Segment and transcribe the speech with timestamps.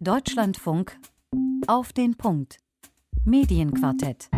[0.00, 0.96] Deutschlandfunk
[1.66, 2.58] auf den Punkt.
[3.24, 4.28] Medienquartett.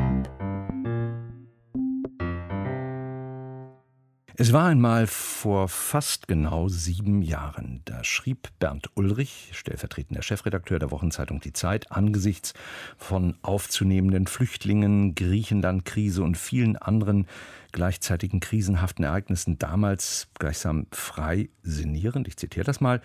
[4.37, 7.83] Es war einmal vor fast genau sieben Jahren.
[7.85, 12.55] Da schrieb Bernd Ulrich, stellvertretender Chefredakteur der Wochenzeitung Die Zeit, angesichts
[12.97, 17.27] von aufzunehmenden Flüchtlingen, Griechenland-Krise und vielen anderen
[17.73, 23.03] gleichzeitigen krisenhaften Ereignissen damals gleichsam frei sinnierend, ich zitiere das mal,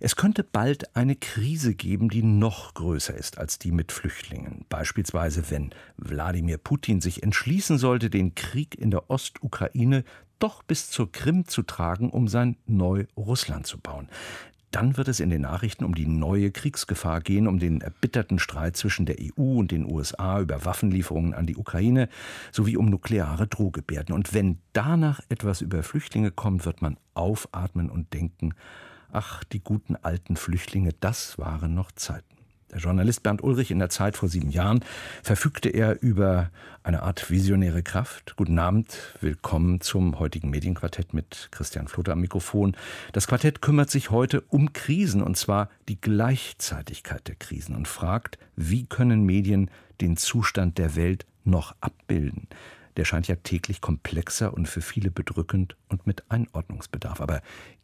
[0.00, 4.64] es könnte bald eine Krise geben, die noch größer ist als die mit Flüchtlingen.
[4.70, 10.04] Beispielsweise, wenn Wladimir Putin sich entschließen sollte, den Krieg in der Ostukraine
[10.38, 14.08] doch bis zur Krim zu tragen, um sein Neu-Russland zu bauen.
[14.70, 18.76] Dann wird es in den Nachrichten um die neue Kriegsgefahr gehen, um den erbitterten Streit
[18.76, 22.08] zwischen der EU und den USA über Waffenlieferungen an die Ukraine
[22.52, 24.14] sowie um nukleare Drohgebärden.
[24.14, 28.54] Und wenn danach etwas über Flüchtlinge kommt, wird man aufatmen und denken,
[29.12, 32.36] Ach, die guten alten Flüchtlinge, das waren noch Zeiten.
[32.70, 34.84] Der Journalist Bernd Ulrich in der Zeit vor sieben Jahren
[35.24, 36.50] verfügte er über
[36.84, 38.36] eine Art visionäre Kraft.
[38.36, 42.76] Guten Abend, willkommen zum heutigen Medienquartett mit Christian Flotter am Mikrofon.
[43.12, 48.38] Das Quartett kümmert sich heute um Krisen und zwar die Gleichzeitigkeit der Krisen und fragt,
[48.54, 49.68] wie können Medien
[50.00, 52.46] den Zustand der Welt noch abbilden?
[53.00, 57.20] Der scheint ja täglich komplexer und für viele bedrückend und mit Einordnungsbedarf.
[57.20, 57.40] Aber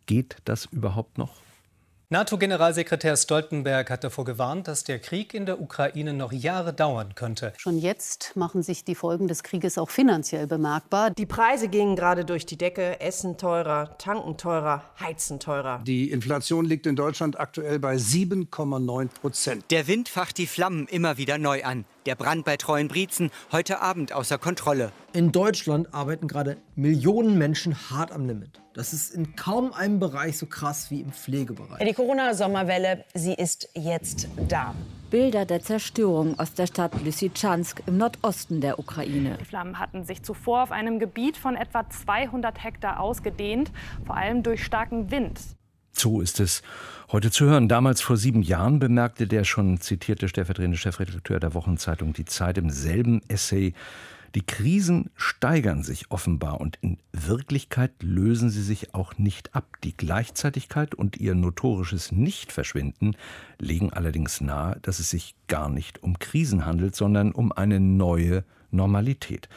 [0.07, 1.35] Geht das überhaupt noch?
[2.09, 7.53] NATO-Generalsekretär Stoltenberg hat davor gewarnt, dass der Krieg in der Ukraine noch Jahre dauern könnte.
[7.57, 11.11] Schon jetzt machen sich die Folgen des Krieges auch finanziell bemerkbar.
[11.11, 13.01] Die Preise gingen gerade durch die Decke.
[13.01, 15.83] Essen teurer, tanken teurer, heizen teurer.
[15.85, 19.65] Die Inflation liegt in Deutschland aktuell bei 7,9 Prozent.
[19.73, 21.85] Der Wind facht die Flammen immer wieder neu an.
[22.07, 24.93] Der Brand bei Treuen Brietzen heute Abend außer Kontrolle.
[25.13, 28.61] In Deutschland arbeiten gerade Millionen Menschen hart am Limit.
[28.75, 31.85] Das ist in kaum einem Bereich so krass wie im Pflegebereich.
[31.85, 34.73] Die Corona-Sommerwelle, sie ist jetzt da.
[35.11, 39.37] Bilder der Zerstörung aus der Stadt Lysychansk im Nordosten der Ukraine.
[39.41, 43.73] Die Flammen hatten sich zuvor auf einem Gebiet von etwa 200 Hektar ausgedehnt,
[44.05, 45.41] vor allem durch starken Wind.
[45.99, 46.61] So ist es
[47.11, 47.69] heute zu hören.
[47.69, 52.69] Damals vor sieben Jahren bemerkte der schon zitierte stellvertretende Chefredakteur der Wochenzeitung Die Zeit im
[52.69, 53.73] selben Essay,
[54.35, 59.79] die Krisen steigern sich offenbar und in Wirklichkeit lösen sie sich auch nicht ab.
[59.85, 63.17] Die Gleichzeitigkeit und ihr notorisches Nichtverschwinden
[63.59, 68.45] legen allerdings nahe, dass es sich gar nicht um Krisen handelt, sondern um eine neue
[68.77, 69.49] Normalität.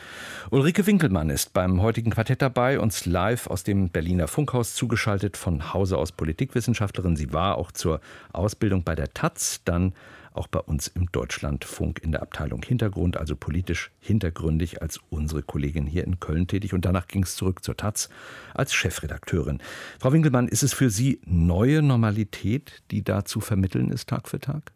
[0.49, 5.73] Ulrike Winkelmann ist beim heutigen Quartett dabei, uns live aus dem Berliner Funkhaus zugeschaltet, von
[5.73, 7.15] Hause aus Politikwissenschaftlerin.
[7.15, 8.01] Sie war auch zur
[8.33, 9.93] Ausbildung bei der Taz, dann
[10.33, 15.85] auch bei uns im Deutschlandfunk in der Abteilung Hintergrund, also politisch hintergründig als unsere Kollegin
[15.85, 16.73] hier in Köln tätig.
[16.73, 18.09] Und danach ging es zurück zur Taz
[18.53, 19.59] als Chefredakteurin.
[19.99, 24.39] Frau Winkelmann, ist es für Sie neue Normalität, die da zu vermitteln ist, Tag für
[24.39, 24.71] Tag?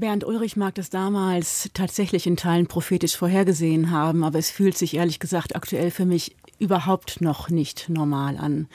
[0.00, 4.94] Bernd Ulrich mag das damals tatsächlich in Teilen prophetisch vorhergesehen haben, aber es fühlt sich
[4.96, 8.68] ehrlich gesagt aktuell für mich überhaupt noch nicht normal an.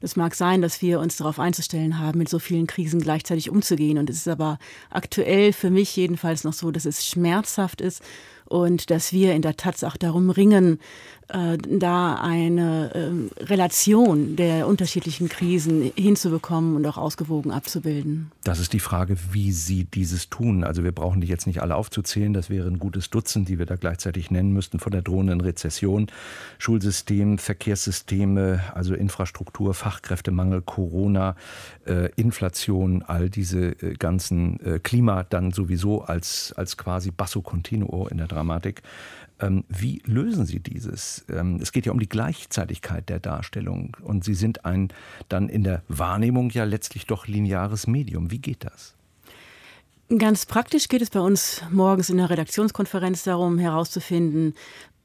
[0.00, 3.98] Das mag sein, dass wir uns darauf einzustellen haben, mit so vielen Krisen gleichzeitig umzugehen.
[3.98, 4.58] Und es ist aber
[4.90, 8.02] aktuell für mich jedenfalls noch so, dass es schmerzhaft ist
[8.44, 10.78] und dass wir in der Taz auch darum ringen,
[11.28, 18.30] äh, da eine äh, Relation der unterschiedlichen Krisen hinzubekommen und auch ausgewogen abzubilden.
[18.44, 20.62] Das ist die Frage, wie Sie dieses tun.
[20.62, 23.66] Also wir brauchen die jetzt nicht alle aufzuzählen, das wäre ein gutes Dutzend, die wir
[23.66, 26.06] da gleichzeitig nennen müssten, von der drohenden Rezession,
[26.58, 31.34] Schulsystem, Verkehrssysteme, also Infrastruktur, Fachkräftemangel, Corona,
[31.86, 38.06] äh, Inflation, all diese äh, ganzen äh, Klima dann sowieso als, als quasi Basso Continuo
[38.06, 38.82] in der Dramatik.
[39.40, 41.24] Ähm, wie lösen Sie dieses?
[41.28, 44.88] Ähm, es geht ja um die Gleichzeitigkeit der Darstellung und Sie sind ein
[45.28, 48.30] dann in der Wahrnehmung ja letztlich doch lineares Medium.
[48.30, 48.94] Wie geht das?
[50.18, 54.54] Ganz praktisch geht es bei uns morgens in der Redaktionskonferenz darum herauszufinden,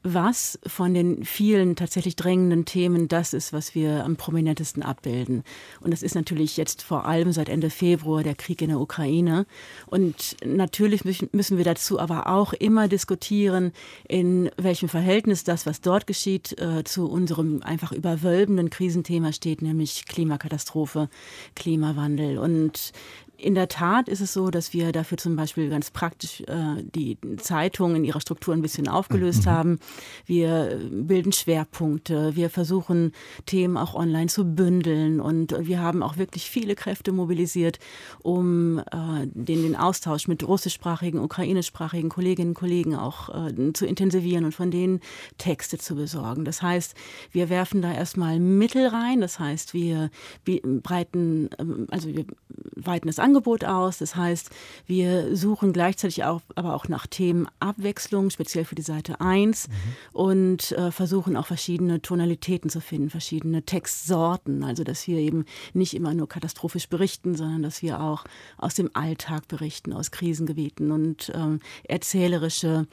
[0.02, 5.44] was von den vielen tatsächlich drängenden Themen das ist, was wir am prominentesten abbilden.
[5.80, 9.46] Und das ist natürlich jetzt vor allem seit Ende Februar der Krieg in der Ukraine.
[9.86, 13.72] Und natürlich müssen wir dazu aber auch immer diskutieren,
[14.08, 20.06] in welchem Verhältnis das, was dort geschieht, äh, zu unserem einfach überwölbenden Krisenthema steht, nämlich
[20.06, 21.08] Klimakatastrophe,
[21.54, 22.38] Klimawandel.
[22.38, 22.92] Und
[23.42, 27.18] in der Tat ist es so, dass wir dafür zum Beispiel ganz praktisch äh, die
[27.38, 29.50] Zeitungen in ihrer Struktur ein bisschen aufgelöst mhm.
[29.50, 29.78] haben.
[30.26, 33.12] Wir bilden Schwerpunkte, wir versuchen
[33.44, 37.80] Themen auch online zu bündeln und wir haben auch wirklich viele Kräfte mobilisiert,
[38.22, 44.44] um äh, den, den Austausch mit russischsprachigen, ukrainischsprachigen Kolleginnen und Kollegen auch äh, zu intensivieren
[44.44, 45.00] und von denen
[45.38, 46.44] Texte zu besorgen.
[46.44, 46.94] Das heißt,
[47.32, 50.10] wir werfen da erstmal Mittel rein, das heißt, wir
[50.44, 52.24] breiten, ähm, also wir
[52.76, 53.98] weiten es an Angebot aus.
[53.98, 54.50] Das heißt,
[54.86, 59.72] wir suchen gleichzeitig auch, aber auch nach Themenabwechslung, speziell für die Seite 1 mhm.
[60.12, 64.62] und äh, versuchen auch verschiedene Tonalitäten zu finden, verschiedene Textsorten.
[64.64, 68.24] Also, dass wir eben nicht immer nur katastrophisch berichten, sondern dass wir auch
[68.58, 72.86] aus dem Alltag berichten, aus Krisengebieten und ähm, erzählerische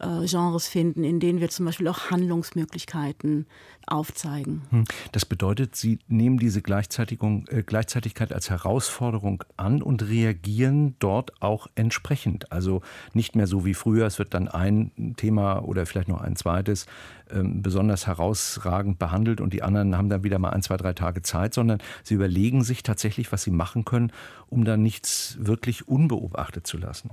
[0.00, 3.46] äh, Genres finden, in denen wir zum Beispiel auch Handlungsmöglichkeiten
[3.86, 4.62] aufzeigen.
[4.70, 4.84] Hm.
[5.12, 11.66] Das bedeutet, Sie nehmen diese Gleichzeitigung, äh, Gleichzeitigkeit als Herausforderung an und reagieren dort auch
[11.74, 12.52] entsprechend.
[12.52, 12.82] Also
[13.12, 16.86] nicht mehr so wie früher, es wird dann ein Thema oder vielleicht noch ein zweites
[17.30, 21.22] ähm, besonders herausragend behandelt und die anderen haben dann wieder mal ein, zwei, drei Tage
[21.22, 24.12] Zeit, sondern sie überlegen sich tatsächlich, was sie machen können,
[24.48, 27.10] um da nichts wirklich unbeobachtet zu lassen.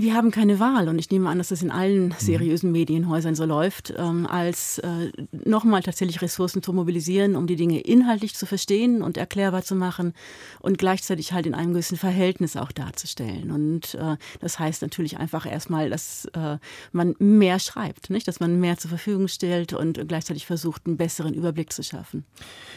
[0.00, 3.44] Wir haben keine Wahl und ich nehme an, dass das in allen seriösen Medienhäusern so
[3.44, 9.02] läuft, ähm, als äh, nochmal tatsächlich Ressourcen zu mobilisieren, um die Dinge inhaltlich zu verstehen
[9.02, 10.12] und erklärbar zu machen
[10.60, 13.50] und gleichzeitig halt in einem gewissen Verhältnis auch darzustellen.
[13.50, 16.58] Und äh, das heißt natürlich einfach erstmal, dass äh,
[16.92, 18.28] man mehr schreibt, nicht?
[18.28, 22.24] dass man mehr zur Verfügung stellt und gleichzeitig versucht, einen besseren Überblick zu schaffen.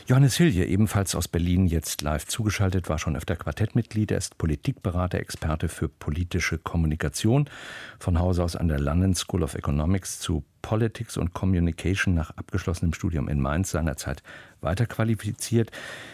[0.07, 4.09] Johannes Hilje, ebenfalls aus Berlin, jetzt live zugeschaltet, war schon öfter Quartettmitglied.
[4.09, 7.10] Er ist Politikberater, Experte für politische Kommunikation.
[7.99, 12.93] Von Hause aus an der London School of Economics zu Politics und Communication nach abgeschlossenem
[12.93, 14.23] Studium in Mainz seinerzeit
[14.61, 15.71] weiterqualifiziert.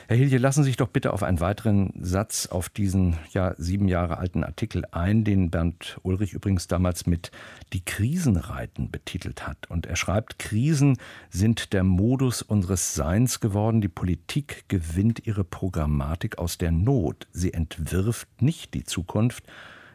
[0.07, 3.89] Herr Hilje, lassen Sie sich doch bitte auf einen weiteren Satz auf diesen ja sieben
[3.89, 7.31] Jahre alten Artikel ein, den Bernd Ulrich übrigens damals mit
[7.73, 9.69] Die Krisenreiten betitelt hat.
[9.69, 10.97] Und er schreibt, Krisen
[11.29, 13.81] sind der Modus unseres Seins geworden.
[13.81, 17.27] Die Politik gewinnt ihre Programmatik aus der Not.
[17.31, 19.43] Sie entwirft nicht die Zukunft,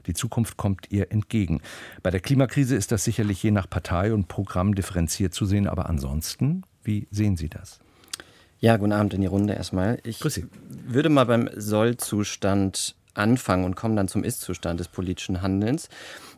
[0.06, 1.60] die Zukunft kommt ihr entgegen.
[2.02, 5.88] Bei der Klimakrise ist das sicherlich je nach Partei und Programm differenziert zu sehen, aber
[5.88, 7.80] ansonsten, wie sehen Sie das?
[8.58, 9.98] Ja, guten Abend in die Runde erstmal.
[10.04, 10.20] Ich
[10.68, 15.88] würde mal beim Sollzustand anfangen und komme dann zum Ist-Zustand des politischen Handelns.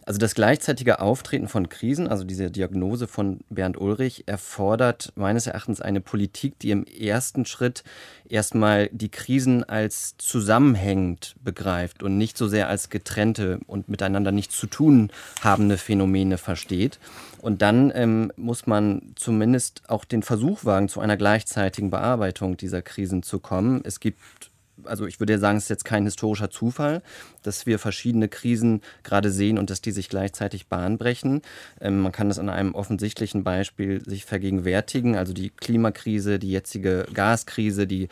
[0.06, 5.80] Also das gleichzeitige Auftreten von Krisen, also diese Diagnose von Bernd Ulrich, erfordert meines Erachtens
[5.80, 7.84] eine Politik, die im ersten Schritt
[8.28, 14.56] erstmal die Krisen als zusammenhängend begreift und nicht so sehr als getrennte und miteinander nichts
[14.58, 15.10] zu tun
[15.42, 16.98] habende Phänomene versteht.
[17.40, 22.82] Und dann ähm, muss man zumindest auch den Versuch wagen, zu einer gleichzeitigen Bearbeitung dieser
[22.82, 23.80] Krisen zu kommen.
[23.84, 24.50] Es gibt
[24.86, 27.02] also ich würde sagen, es ist jetzt kein historischer Zufall,
[27.42, 31.42] dass wir verschiedene Krisen gerade sehen und dass die sich gleichzeitig Bahn brechen.
[31.80, 37.06] Ähm, man kann das an einem offensichtlichen Beispiel sich vergegenwärtigen, also die Klimakrise, die jetzige
[37.12, 38.08] Gaskrise, die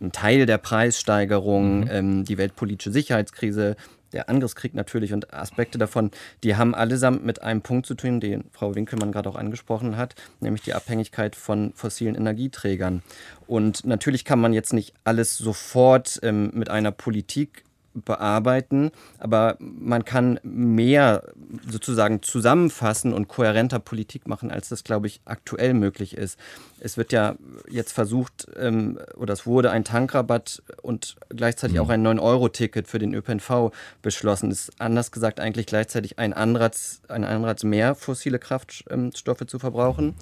[0.00, 1.88] ein Teil der Preissteigerung, mhm.
[1.90, 3.76] ähm, die weltpolitische Sicherheitskrise,
[4.12, 6.10] der Angriffskrieg natürlich und Aspekte davon,
[6.44, 10.14] die haben allesamt mit einem Punkt zu tun, den Frau Winkelmann gerade auch angesprochen hat,
[10.40, 13.02] nämlich die Abhängigkeit von fossilen Energieträgern.
[13.46, 17.64] Und natürlich kann man jetzt nicht alles sofort ähm, mit einer Politik
[17.94, 21.22] bearbeiten, aber man kann mehr
[21.68, 26.38] sozusagen zusammenfassen und kohärenter Politik machen, als das, glaube ich, aktuell möglich ist.
[26.80, 27.36] Es wird ja
[27.68, 31.82] jetzt versucht, ähm, oder es wurde ein Tankrabatt und gleichzeitig mhm.
[31.82, 34.50] auch ein 9-Euro-Ticket für den ÖPNV beschlossen.
[34.50, 40.06] Das ist anders gesagt eigentlich gleichzeitig ein Anreiz, ein Anreiz mehr fossile Kraftstoffe zu verbrauchen.
[40.06, 40.14] Mhm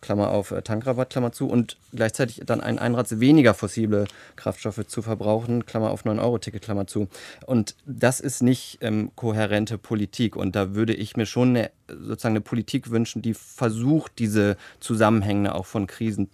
[0.00, 4.04] Klammer auf äh, Tankrabatt, Klammer zu, und gleichzeitig dann einen Einrad weniger fossile
[4.36, 7.08] Kraftstoffe zu verbrauchen, Klammer auf 9-Euro-Ticket, Klammer zu.
[7.46, 10.36] Und das ist nicht ähm, kohärente Politik.
[10.36, 15.54] Und da würde ich mir schon eine, sozusagen eine Politik wünschen, die versucht, diese Zusammenhänge
[15.54, 16.28] auch von Krisen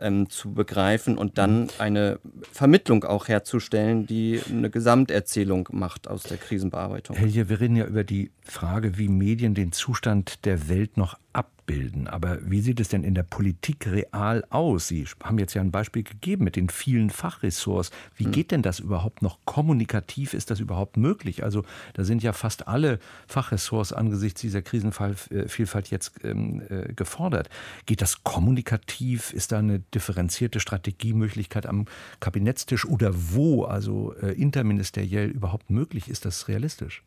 [0.00, 2.18] ähm, zu begreifen und dann eine
[2.52, 7.16] Vermittlung auch herzustellen, die eine Gesamterzählung macht aus der Krisenbearbeitung.
[7.16, 11.18] Helge, wir reden ja über die Frage, wie Medien den Zustand der Welt noch
[11.64, 12.08] abbilden.
[12.08, 14.88] Aber wie sieht es denn in der Politik real aus?
[14.88, 17.90] Sie haben jetzt ja ein Beispiel gegeben mit den vielen Fachressorts.
[18.16, 18.32] Wie hm.
[18.32, 20.34] geht denn das überhaupt noch kommunikativ?
[20.34, 21.42] Ist das überhaupt möglich?
[21.42, 27.48] Also da sind ja fast alle Fachressorts angesichts dieser Krisenvielfalt jetzt ähm, äh, gefordert.
[27.86, 29.32] Geht das kommunikativ?
[29.32, 31.86] Ist da eine differenzierte Strategiemöglichkeit am
[32.20, 36.08] Kabinettstisch oder wo, also äh, interministeriell überhaupt möglich?
[36.08, 37.02] Ist das realistisch?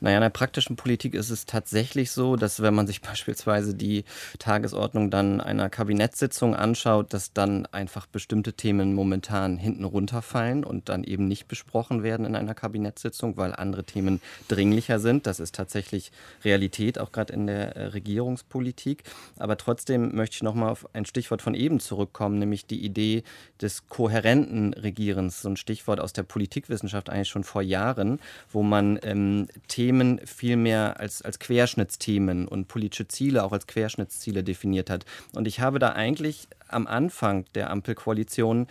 [0.00, 4.04] Naja, in der praktischen Politik ist es tatsächlich so, dass wenn man sich beispielsweise die
[4.38, 11.04] Tagesordnung dann einer Kabinettssitzung anschaut, dass dann einfach bestimmte Themen momentan hinten runterfallen und dann
[11.04, 15.26] eben nicht besprochen werden in einer Kabinettssitzung, weil andere Themen dringlicher sind.
[15.26, 16.12] Das ist tatsächlich
[16.44, 19.02] Realität, auch gerade in der äh, Regierungspolitik.
[19.38, 23.22] Aber trotzdem möchte ich nochmal auf ein Stichwort von eben zurückkommen, nämlich die Idee
[23.60, 28.18] des kohärenten Regierens, so ein Stichwort aus der Politikwissenschaft eigentlich schon vor Jahren,
[28.50, 34.44] wo man ähm, Themen Themen vielmehr als, als Querschnittsthemen und politische Ziele auch als Querschnittsziele
[34.44, 35.04] definiert hat.
[35.34, 38.68] Und ich habe da eigentlich am Anfang der Ampelkoalition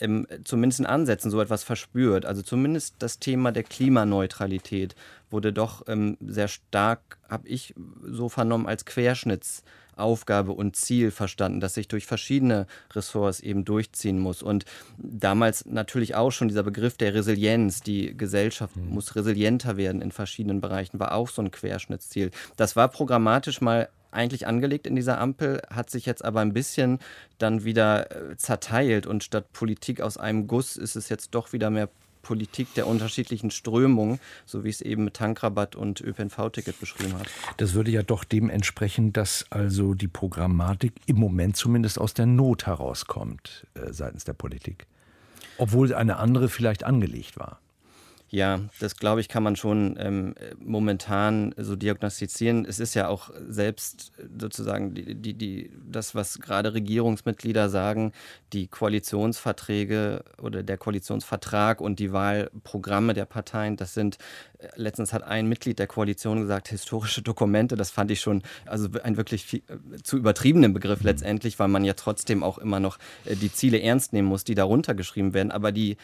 [0.00, 2.24] ähm, zumindest in Ansätzen so etwas verspürt.
[2.24, 4.94] Also zumindest das Thema der Klimaneutralität
[5.30, 9.64] wurde doch ähm, sehr stark, habe ich so vernommen, als Querschnitts
[9.96, 14.42] Aufgabe und Ziel verstanden, das sich durch verschiedene Ressorts eben durchziehen muss.
[14.42, 14.64] Und
[14.98, 18.90] damals natürlich auch schon dieser Begriff der Resilienz, die Gesellschaft mhm.
[18.90, 22.30] muss resilienter werden in verschiedenen Bereichen, war auch so ein Querschnittsziel.
[22.56, 26.98] Das war programmatisch mal eigentlich angelegt in dieser Ampel, hat sich jetzt aber ein bisschen
[27.38, 31.70] dann wieder äh, zerteilt und statt Politik aus einem Guss ist es jetzt doch wieder
[31.70, 31.88] mehr
[32.22, 37.28] Politik der unterschiedlichen Strömungen, so wie es eben mit Tankrabatt und ÖPNV-Ticket beschrieben hat.
[37.56, 42.26] Das würde ja doch dem entsprechen, dass also die Programmatik im Moment zumindest aus der
[42.26, 44.86] Not herauskommt äh, seitens der Politik.
[45.58, 47.61] Obwohl eine andere vielleicht angelegt war.
[48.34, 52.64] Ja, das glaube ich, kann man schon ähm, momentan so diagnostizieren.
[52.64, 58.12] Es ist ja auch selbst sozusagen die, die, die, das, was gerade Regierungsmitglieder sagen,
[58.54, 65.22] die Koalitionsverträge oder der Koalitionsvertrag und die Wahlprogramme der Parteien, das sind, äh, letztens hat
[65.22, 67.76] ein Mitglied der Koalition gesagt, historische Dokumente.
[67.76, 71.06] Das fand ich schon, also ein wirklich viel, äh, zu übertriebenen Begriff mhm.
[71.06, 74.54] letztendlich, weil man ja trotzdem auch immer noch äh, die Ziele ernst nehmen muss, die
[74.54, 75.50] darunter geschrieben werden.
[75.50, 75.96] Aber die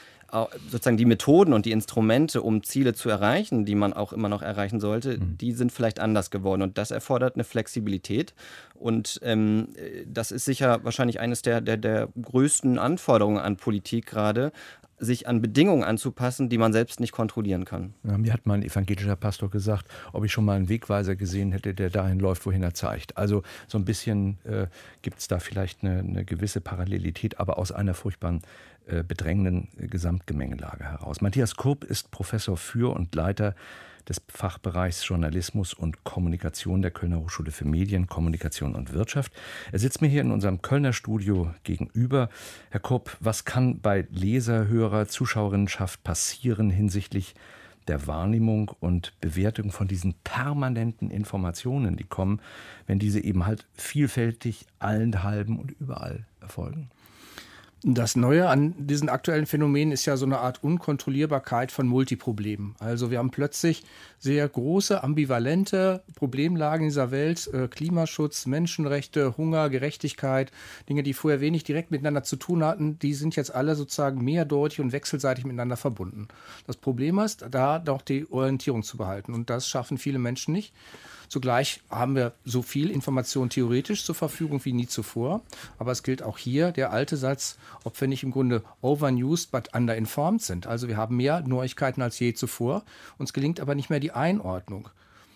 [0.68, 4.42] sozusagen die Methoden und die Instrumente, um Ziele zu erreichen, die man auch immer noch
[4.42, 5.38] erreichen sollte, mhm.
[5.38, 6.60] die sind vielleicht anders geworden.
[6.60, 8.34] Und das erfordert eine Flexibilität.
[8.74, 9.68] Und ähm,
[10.06, 14.52] das ist sicher wahrscheinlich eines der, der, der größten Anforderungen an Politik gerade,
[14.98, 17.94] sich an Bedingungen anzupassen, die man selbst nicht kontrollieren kann.
[18.04, 21.52] Ja, mir hat mal ein evangelischer Pastor gesagt, ob ich schon mal einen Wegweiser gesehen
[21.52, 23.16] hätte, der dahin läuft, wohin er zeigt.
[23.16, 24.66] Also so ein bisschen äh,
[25.02, 28.42] gibt es da vielleicht eine, eine, gewisse Parallelität, aber aus einer furchtbaren
[28.86, 31.20] äh, bedrängenden Gesamtgemengelage heraus.
[31.20, 33.54] Matthias Kurb ist Professor für und Leiter
[34.08, 39.32] des Fachbereichs Journalismus und Kommunikation der Kölner Hochschule für Medien, Kommunikation und Wirtschaft.
[39.72, 42.30] Er sitzt mir hier in unserem Kölner Studio gegenüber.
[42.70, 47.34] Herr Kurb, was kann bei Leser, Hörer, Zuschauerinnenschaft passieren hinsichtlich
[47.88, 52.40] der Wahrnehmung und Bewertung von diesen permanenten Informationen, die kommen,
[52.86, 56.90] wenn diese eben halt vielfältig, allenthalben und überall erfolgen?
[57.84, 62.74] Das Neue an diesen aktuellen Phänomenen ist ja so eine Art Unkontrollierbarkeit von Multiproblemen.
[62.80, 63.84] Also wir haben plötzlich
[64.18, 67.48] sehr große, ambivalente Problemlagen in dieser Welt.
[67.52, 70.50] Äh, Klimaschutz, Menschenrechte, Hunger, Gerechtigkeit,
[70.88, 74.80] Dinge, die vorher wenig direkt miteinander zu tun hatten, die sind jetzt alle sozusagen mehrdeutig
[74.80, 76.26] und wechselseitig miteinander verbunden.
[76.66, 79.32] Das Problem ist, da doch die Orientierung zu behalten.
[79.34, 80.74] Und das schaffen viele Menschen nicht.
[81.28, 85.42] Zugleich haben wir so viel Information theoretisch zur Verfügung wie nie zuvor.
[85.78, 89.74] Aber es gilt auch hier der alte Satz, ob wir nicht im Grunde overused but
[89.74, 90.66] underinformed sind.
[90.66, 92.84] Also wir haben mehr Neuigkeiten als je zuvor.
[93.18, 94.88] Uns gelingt aber nicht mehr die Einordnung.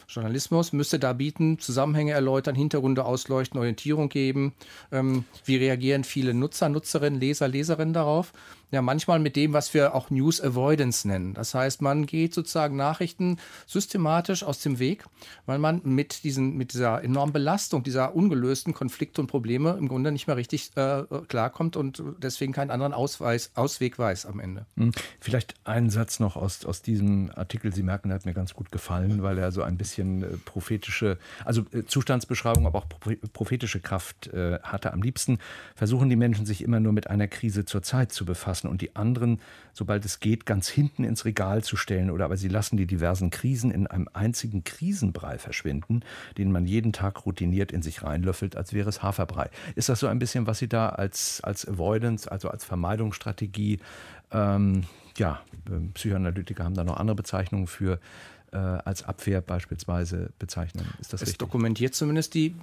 [0.08, 4.52] Journalismus müsste da bieten, Zusammenhänge erläutern, Hintergründe ausleuchten, Orientierung geben.
[4.90, 8.32] Ähm, wie reagieren viele Nutzer, Nutzerinnen, Leser, Leserinnen darauf?
[8.72, 11.34] Ja manchmal mit dem, was wir auch News Avoidance nennen.
[11.34, 13.36] Das heißt, man geht sozusagen Nachrichten
[13.66, 15.04] systematisch aus dem Weg,
[15.46, 20.10] weil man mit diesen, mit dieser enormen Belastung, dieser ungelösten Konflikte und Probleme im Grunde
[20.10, 24.66] nicht mehr richtig äh, klarkommt und deswegen keinen anderen Ausweis, Ausweg weiß am Ende.
[24.76, 24.92] Hm.
[25.20, 27.74] Vielleicht einen Satz noch aus, aus diesem Artikel.
[27.74, 31.18] Sie merken, er hat mir ganz gut gefallen, weil er so ein bisschen äh, prophetische,
[31.44, 32.86] also äh, Zustandsbeschreibung, aber auch
[33.34, 34.94] prophetische Kraft äh, hatte.
[34.94, 35.38] Am liebsten
[35.74, 38.80] versuchen die Menschen sich immer nur mit einer Krise zur Zeit zu befassen lassen und
[38.80, 39.40] die anderen,
[39.72, 42.10] sobald es geht, ganz hinten ins Regal zu stellen.
[42.10, 46.02] Oder aber sie lassen die diversen Krisen in einem einzigen Krisenbrei verschwinden,
[46.38, 49.50] den man jeden Tag routiniert in sich reinlöffelt, als wäre es Haferbrei.
[49.74, 53.80] Ist das so ein bisschen, was Sie da als, als Avoidance, also als Vermeidungsstrategie,
[54.30, 54.84] ähm,
[55.16, 57.98] ja, ähm, Psychoanalytiker haben da noch andere Bezeichnungen für,
[58.52, 60.86] äh, als Abwehr beispielsweise bezeichnen.
[61.00, 61.38] Ist das es richtig?
[61.38, 62.54] dokumentiert zumindest die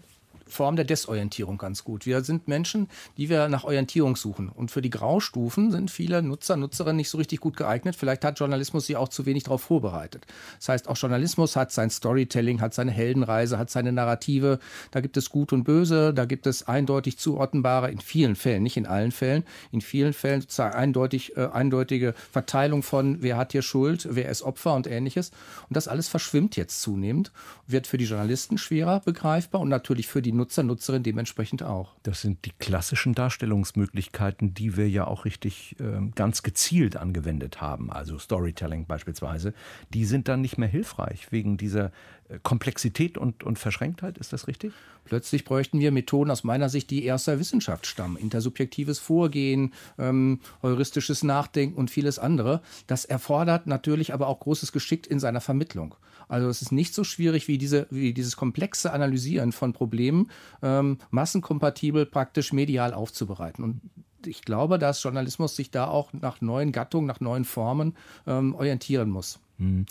[0.50, 2.05] Form der Desorientierung ganz gut.
[2.05, 4.50] Wir sind Menschen, die wir nach Orientierung suchen.
[4.50, 7.95] Und für die Graustufen sind viele Nutzer, Nutzerinnen nicht so richtig gut geeignet.
[7.95, 10.25] Vielleicht hat Journalismus sie auch zu wenig darauf vorbereitet.
[10.57, 14.59] Das heißt, auch Journalismus hat sein Storytelling, hat seine Heldenreise, hat seine Narrative.
[14.91, 18.77] Da gibt es Gut und Böse, da gibt es eindeutig zuordnenbare, in vielen Fällen, nicht
[18.77, 24.07] in allen Fällen, in vielen Fällen eindeutig, äh, eindeutige Verteilung von, wer hat hier Schuld,
[24.09, 25.29] wer ist Opfer und ähnliches.
[25.69, 27.31] Und das alles verschwimmt jetzt zunehmend,
[27.67, 31.96] wird für die Journalisten schwerer begreifbar und natürlich für die Nutzer, Nutzerinnen dementsprechend auch.
[32.04, 37.92] Das sind die klassischen Darstellungsmöglichkeiten, die wir ja auch richtig äh, ganz gezielt angewendet haben,
[37.92, 39.54] also Storytelling beispielsweise.
[39.94, 41.92] Die sind dann nicht mehr hilfreich wegen dieser
[42.30, 44.74] äh, Komplexität und, und Verschränktheit, ist das richtig?
[45.06, 48.16] Plötzlich bräuchten wir Methoden aus meiner Sicht, die erst der Wissenschaft stammen.
[48.16, 52.62] Intersubjektives Vorgehen, ähm, heuristisches Nachdenken und vieles andere.
[52.86, 55.96] Das erfordert natürlich aber auch großes Geschick in seiner Vermittlung.
[56.29, 60.29] Also es ist nicht so schwierig wie, diese, wie dieses komplexe Analysieren von Problemen
[60.62, 63.63] ähm, massenkompatibel praktisch medial aufzubereiten.
[63.63, 63.81] Und
[64.25, 67.95] ich glaube, dass Journalismus sich da auch nach neuen Gattungen, nach neuen Formen
[68.27, 69.39] ähm, orientieren muss.
[69.57, 69.86] Hm.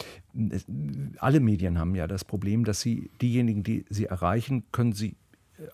[1.19, 5.17] Alle Medien haben ja das Problem, dass sie diejenigen, die sie erreichen, können sie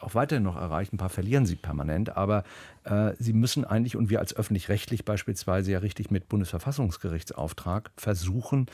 [0.00, 0.94] auch weiterhin noch erreichen.
[0.94, 2.44] Ein paar verlieren sie permanent, aber
[2.85, 8.66] äh, sie müssen eigentlich, und wir als öffentlich-rechtlich beispielsweise ja richtig mit Bundesverfassungsgerichtsauftrag versuchen,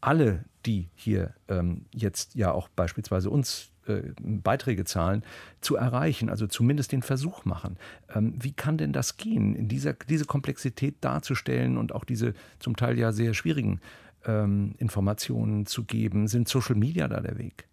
[0.00, 5.24] alle, die hier ähm, jetzt ja auch beispielsweise uns äh, Beiträge zahlen,
[5.60, 7.78] zu erreichen, also zumindest den Versuch machen.
[8.14, 12.76] Ähm, wie kann denn das gehen, in dieser, diese Komplexität darzustellen und auch diese zum
[12.76, 13.80] Teil ja sehr schwierigen
[14.26, 16.28] ähm, Informationen zu geben?
[16.28, 17.69] Sind Social Media da der Weg?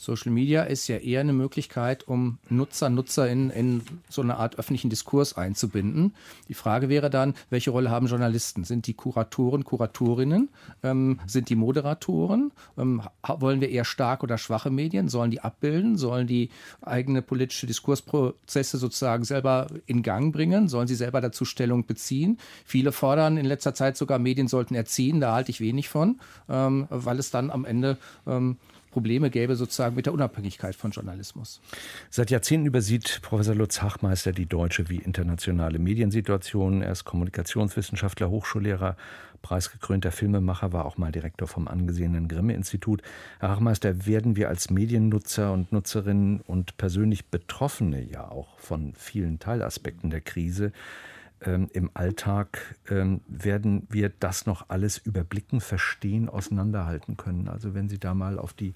[0.00, 4.88] Social Media ist ja eher eine Möglichkeit, um Nutzer, Nutzerinnen in so eine Art öffentlichen
[4.88, 6.14] Diskurs einzubinden.
[6.48, 8.64] Die Frage wäre dann, welche Rolle haben Journalisten?
[8.64, 10.48] Sind die Kuratoren, Kuratorinnen?
[10.82, 12.50] Ähm, sind die Moderatoren?
[12.78, 15.10] Ähm, wollen wir eher starke oder schwache Medien?
[15.10, 15.98] Sollen die abbilden?
[15.98, 16.48] Sollen die
[16.80, 20.68] eigene politische Diskursprozesse sozusagen selber in Gang bringen?
[20.68, 22.38] Sollen sie selber dazu Stellung beziehen?
[22.64, 25.20] Viele fordern in letzter Zeit sogar, Medien sollten erziehen.
[25.20, 28.56] Da halte ich wenig von, ähm, weil es dann am Ende ähm,
[28.90, 31.60] Probleme gäbe sozusagen mit der Unabhängigkeit von Journalismus.
[32.10, 36.82] Seit Jahrzehnten übersieht Professor Lutz Hachmeister die deutsche wie internationale Mediensituation.
[36.82, 38.96] Er ist Kommunikationswissenschaftler, Hochschullehrer,
[39.42, 43.02] preisgekrönter Filmemacher, war auch mal Direktor vom angesehenen Grimme-Institut.
[43.38, 49.38] Herr Hachmeister, werden wir als Mediennutzer und Nutzerinnen und persönlich Betroffene ja auch von vielen
[49.38, 50.72] Teilaspekten der Krise
[51.44, 57.48] ähm, im Alltag ähm, werden wir das noch alles überblicken, verstehen, auseinanderhalten können.
[57.48, 58.74] Also wenn Sie da mal auf die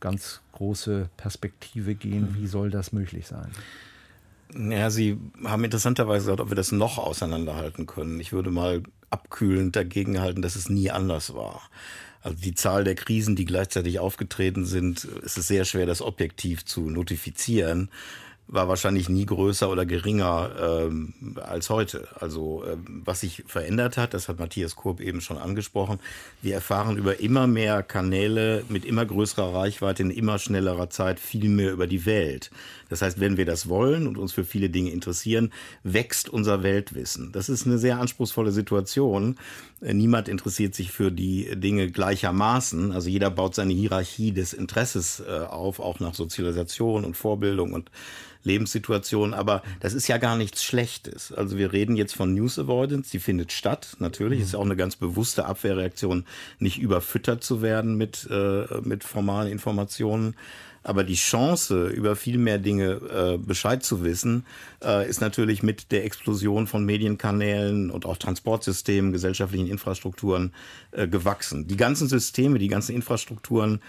[0.00, 3.50] ganz große Perspektive gehen, wie soll das möglich sein?
[4.54, 8.20] Ja, Sie haben interessanterweise gesagt, ob wir das noch auseinanderhalten können.
[8.20, 11.62] Ich würde mal abkühlend dagegen halten, dass es nie anders war.
[12.20, 16.64] Also die Zahl der Krisen, die gleichzeitig aufgetreten sind, ist es sehr schwer, das objektiv
[16.64, 17.88] zu notifizieren
[18.52, 22.06] war wahrscheinlich nie größer oder geringer ähm, als heute.
[22.20, 25.98] Also ähm, was sich verändert hat, das hat Matthias Kurb eben schon angesprochen,
[26.42, 31.48] wir erfahren über immer mehr Kanäle mit immer größerer Reichweite in immer schnellerer Zeit viel
[31.48, 32.50] mehr über die Welt.
[32.90, 35.50] Das heißt, wenn wir das wollen und uns für viele Dinge interessieren,
[35.82, 37.32] wächst unser Weltwissen.
[37.32, 39.36] Das ist eine sehr anspruchsvolle Situation.
[39.80, 42.92] Äh, niemand interessiert sich für die Dinge gleichermaßen.
[42.92, 47.90] Also jeder baut seine Hierarchie des Interesses äh, auf, auch nach Sozialisation und Vorbildung und
[48.44, 49.34] Lebenssituation.
[49.34, 51.32] Aber das ist ja gar nichts Schlechtes.
[51.32, 53.96] Also wir reden jetzt von News Avoidance, die findet statt.
[53.98, 54.44] Natürlich mhm.
[54.44, 56.24] ist ja auch eine ganz bewusste Abwehrreaktion,
[56.58, 60.34] nicht überfüttert zu werden mit, äh, mit formalen Informationen.
[60.84, 64.44] Aber die Chance, über viel mehr Dinge äh, Bescheid zu wissen,
[64.82, 70.52] äh, ist natürlich mit der Explosion von Medienkanälen und auch Transportsystemen, gesellschaftlichen Infrastrukturen
[70.90, 71.68] äh, gewachsen.
[71.68, 73.80] Die ganzen Systeme, die ganzen Infrastrukturen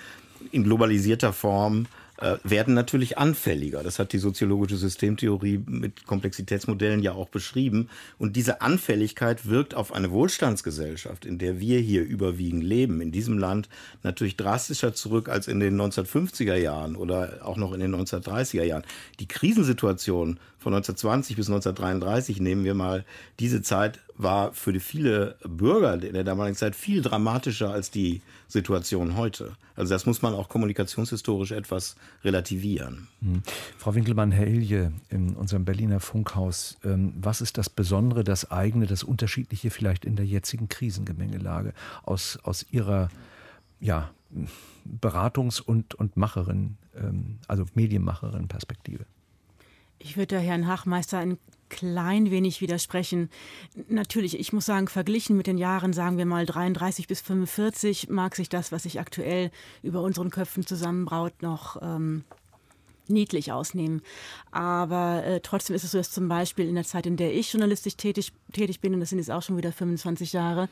[0.51, 1.87] in globalisierter Form
[2.23, 3.83] äh, werden natürlich anfälliger.
[3.83, 7.89] Das hat die soziologische Systemtheorie mit Komplexitätsmodellen ja auch beschrieben.
[8.17, 13.37] Und diese Anfälligkeit wirkt auf eine Wohlstandsgesellschaft, in der wir hier überwiegend leben, in diesem
[13.37, 13.67] Land
[14.03, 18.83] natürlich drastischer zurück als in den 1950er Jahren oder auch noch in den 1930er Jahren.
[19.19, 23.05] Die Krisensituation von 1920 bis 1933 nehmen wir mal,
[23.39, 29.17] diese Zeit war für viele Bürger in der damaligen Zeit viel dramatischer als die Situation
[29.17, 29.57] heute.
[29.75, 33.07] Also das muss man auch kommunikationshistorisch etwas relativieren.
[33.21, 33.43] Hm.
[33.77, 38.85] Frau Winkelmann, Herr Ilje, in unserem Berliner Funkhaus, ähm, was ist das Besondere, das eigene,
[38.85, 41.73] das Unterschiedliche vielleicht in der jetzigen Krisengemengelage
[42.03, 43.09] aus, aus Ihrer
[43.79, 44.11] ja,
[45.01, 49.05] Beratungs- und, und Macherin, ähm, also Medienmacherin-Perspektive?
[50.03, 51.37] Ich würde Herrn Hachmeister ein
[51.69, 53.29] klein wenig widersprechen.
[53.87, 58.35] Natürlich, ich muss sagen, verglichen mit den Jahren, sagen wir mal 33 bis 45, mag
[58.35, 59.49] sich das, was sich aktuell
[59.81, 62.25] über unseren Köpfen zusammenbraut, noch ähm,
[63.07, 64.01] niedlich ausnehmen.
[64.51, 67.51] Aber äh, trotzdem ist es so, dass zum Beispiel in der Zeit, in der ich
[67.51, 70.69] journalistisch tätig, tätig bin, und das sind jetzt auch schon wieder 25 Jahre,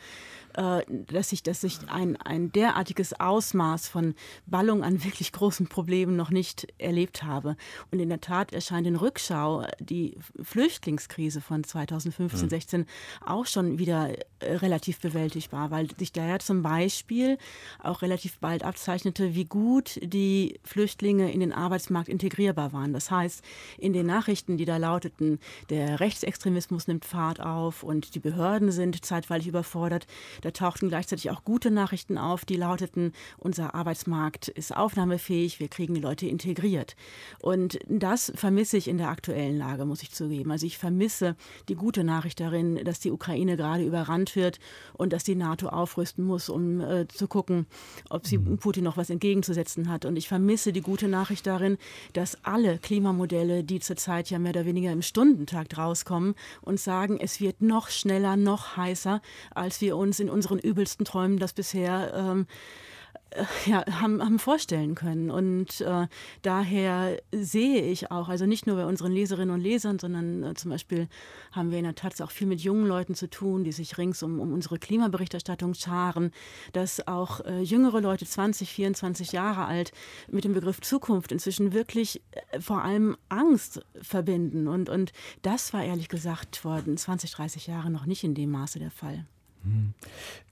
[0.55, 6.15] äh, dass sich dass sich ein, ein derartiges Ausmaß von Ballung an wirklich großen Problemen
[6.15, 7.55] noch nicht erlebt habe.
[7.91, 12.49] Und in der Tat erscheint in Rückschau die Flüchtlingskrise von 2015, mhm.
[12.49, 12.85] 16
[13.25, 14.09] auch schon wieder
[14.39, 17.37] äh, relativ bewältigbar, weil sich da ja zum Beispiel
[17.79, 22.93] auch relativ bald abzeichnete, wie gut die Flüchtlinge in den Arbeitsmarkt integrierbar waren.
[22.93, 23.43] Das heißt,
[23.77, 29.03] in den Nachrichten, die da lauteten, der Rechtsextremismus nimmt Fahrt auf und die Behörden sind
[29.05, 30.07] zeitweilig überfordert,
[30.41, 35.93] Da tauchten gleichzeitig auch gute Nachrichten auf, die lauteten, unser Arbeitsmarkt ist aufnahmefähig, wir kriegen
[35.93, 36.95] die Leute integriert.
[37.39, 40.51] Und das vermisse ich in der aktuellen Lage, muss ich zugeben.
[40.51, 41.35] Also ich vermisse
[41.69, 44.59] die gute Nachricht darin, dass die Ukraine gerade überrannt wird
[44.93, 47.67] und dass die NATO aufrüsten muss, um äh, zu gucken,
[48.09, 48.57] ob sie mhm.
[48.57, 50.05] Putin noch was entgegenzusetzen hat.
[50.05, 51.77] Und ich vermisse die gute Nachricht darin,
[52.13, 57.39] dass alle Klimamodelle, die zurzeit ja mehr oder weniger im Stundentakt rauskommen und sagen, es
[57.39, 59.21] wird noch schneller, noch heißer,
[59.53, 62.47] als wir uns in unseren übelsten Träumen das bisher ähm,
[63.31, 65.31] äh, ja, haben, haben vorstellen können.
[65.31, 66.07] Und äh,
[66.41, 70.71] daher sehe ich auch, also nicht nur bei unseren Leserinnen und Lesern, sondern äh, zum
[70.71, 71.07] Beispiel
[71.51, 74.21] haben wir in der Tat auch viel mit jungen Leuten zu tun, die sich rings
[74.21, 76.31] um, um unsere Klimaberichterstattung scharen,
[76.73, 79.93] dass auch äh, jüngere Leute, 20, 24 Jahre alt,
[80.29, 84.67] mit dem Begriff Zukunft inzwischen wirklich äh, vor allem Angst verbinden.
[84.67, 88.79] Und, und das war ehrlich gesagt vor 20, 30 Jahren noch nicht in dem Maße
[88.79, 89.25] der Fall.
[89.63, 89.93] Hm.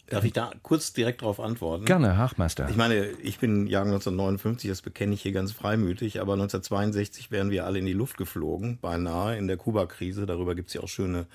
[0.10, 1.86] Darf ich da kurz direkt darauf antworten?
[1.86, 2.68] Gerne, Hachmeister.
[2.70, 7.52] Ich meine, ich bin Jahrgang 1959, das bekenne ich hier ganz freimütig, aber 1962 wären
[7.52, 10.26] wir alle in die Luft geflogen, beinahe in der Kuba-Krise.
[10.26, 11.28] Darüber gibt es ja auch schöne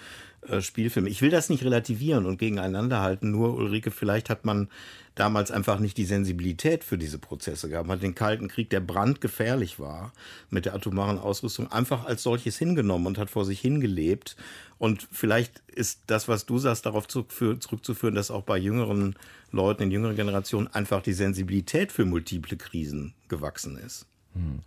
[0.60, 1.08] Spielfilme.
[1.08, 4.68] Ich will das nicht relativieren und gegeneinander halten, nur Ulrike, vielleicht hat man
[5.14, 7.86] damals einfach nicht die Sensibilität für diese Prozesse gehabt.
[7.86, 10.12] Man hat den Kalten Krieg, der brandgefährlich war,
[10.50, 14.36] mit der atomaren Ausrüstung einfach als solches hingenommen und hat vor sich hingelebt.
[14.78, 19.14] Und vielleicht ist das, was du sagst, darauf zurückzuführen, dass auch bei jüngeren
[19.52, 24.06] Leuten in jüngeren Generationen einfach die Sensibilität für multiple Krisen gewachsen ist.
[24.34, 24.60] Hm.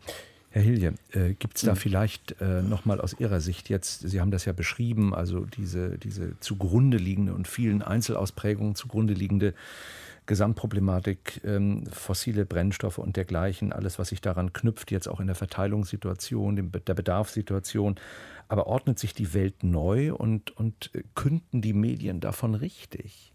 [0.57, 1.77] Herr Hilje, äh, gibt es da hm.
[1.77, 6.39] vielleicht äh, nochmal aus Ihrer Sicht jetzt, Sie haben das ja beschrieben, also diese, diese
[6.39, 9.53] zugrunde liegende und vielen Einzelausprägungen zugrunde liegende
[10.25, 15.35] Gesamtproblematik, ähm, fossile Brennstoffe und dergleichen, alles, was sich daran knüpft, jetzt auch in der
[15.35, 17.95] Verteilungssituation, dem, der Bedarfssituation.
[18.49, 23.31] Aber ordnet sich die Welt neu und, und äh, künden die Medien davon richtig?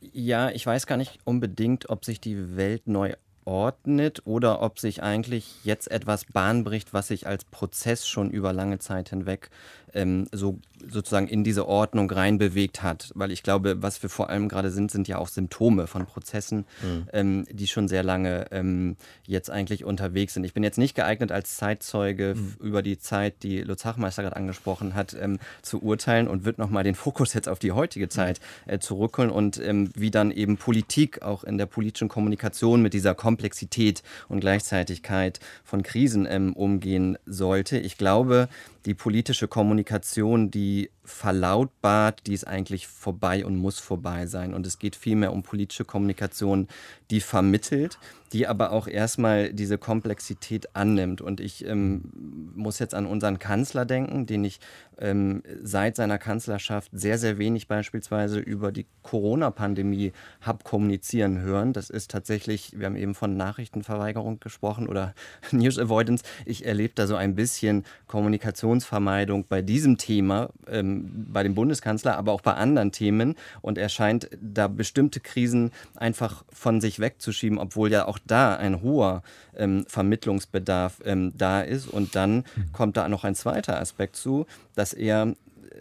[0.00, 3.14] Ja, ich weiß gar nicht unbedingt, ob sich die Welt neu
[3.48, 8.52] ordnet oder ob sich eigentlich jetzt etwas Bahn bricht, was sich als Prozess schon über
[8.52, 9.48] lange Zeit hinweg
[9.94, 13.10] ähm, so sozusagen in diese Ordnung reinbewegt hat.
[13.14, 16.66] Weil ich glaube, was wir vor allem gerade sind, sind ja auch Symptome von Prozessen,
[16.82, 17.08] mhm.
[17.12, 20.44] ähm, die schon sehr lange ähm, jetzt eigentlich unterwegs sind.
[20.44, 22.54] Ich bin jetzt nicht geeignet, als Zeitzeuge mhm.
[22.60, 26.84] über die Zeit, die Lutz Hachmeister gerade angesprochen hat, ähm, zu urteilen und würde nochmal
[26.84, 31.22] den Fokus jetzt auf die heutige Zeit äh, zurückholen und ähm, wie dann eben Politik
[31.22, 37.78] auch in der politischen Kommunikation mit dieser Komplexität und Gleichzeitigkeit von Krisen ähm, umgehen sollte.
[37.78, 38.48] Ich glaube,
[38.84, 44.54] die politische Kommunikation, die verlautbart, die ist eigentlich vorbei und muss vorbei sein.
[44.54, 46.68] Und es geht vielmehr um politische Kommunikation,
[47.10, 47.98] die vermittelt,
[48.32, 51.20] die aber auch erstmal diese Komplexität annimmt.
[51.20, 52.12] Und ich ähm,
[52.54, 54.60] muss jetzt an unseren Kanzler denken, den ich
[54.98, 61.72] ähm, seit seiner Kanzlerschaft sehr, sehr wenig beispielsweise über die Corona-Pandemie habe kommunizieren hören.
[61.72, 65.14] Das ist tatsächlich, wir haben eben von Nachrichtenverweigerung gesprochen oder
[65.52, 66.24] News Avoidance.
[66.44, 70.50] Ich erlebe da so ein bisschen Kommunikationsvermeidung bei diesem Thema.
[70.66, 73.34] Ähm, bei dem Bundeskanzler, aber auch bei anderen Themen.
[73.60, 78.82] Und er scheint da bestimmte Krisen einfach von sich wegzuschieben, obwohl ja auch da ein
[78.82, 79.22] hoher
[79.56, 81.86] ähm, Vermittlungsbedarf ähm, da ist.
[81.86, 82.72] Und dann mhm.
[82.72, 85.34] kommt da noch ein zweiter Aspekt zu, dass er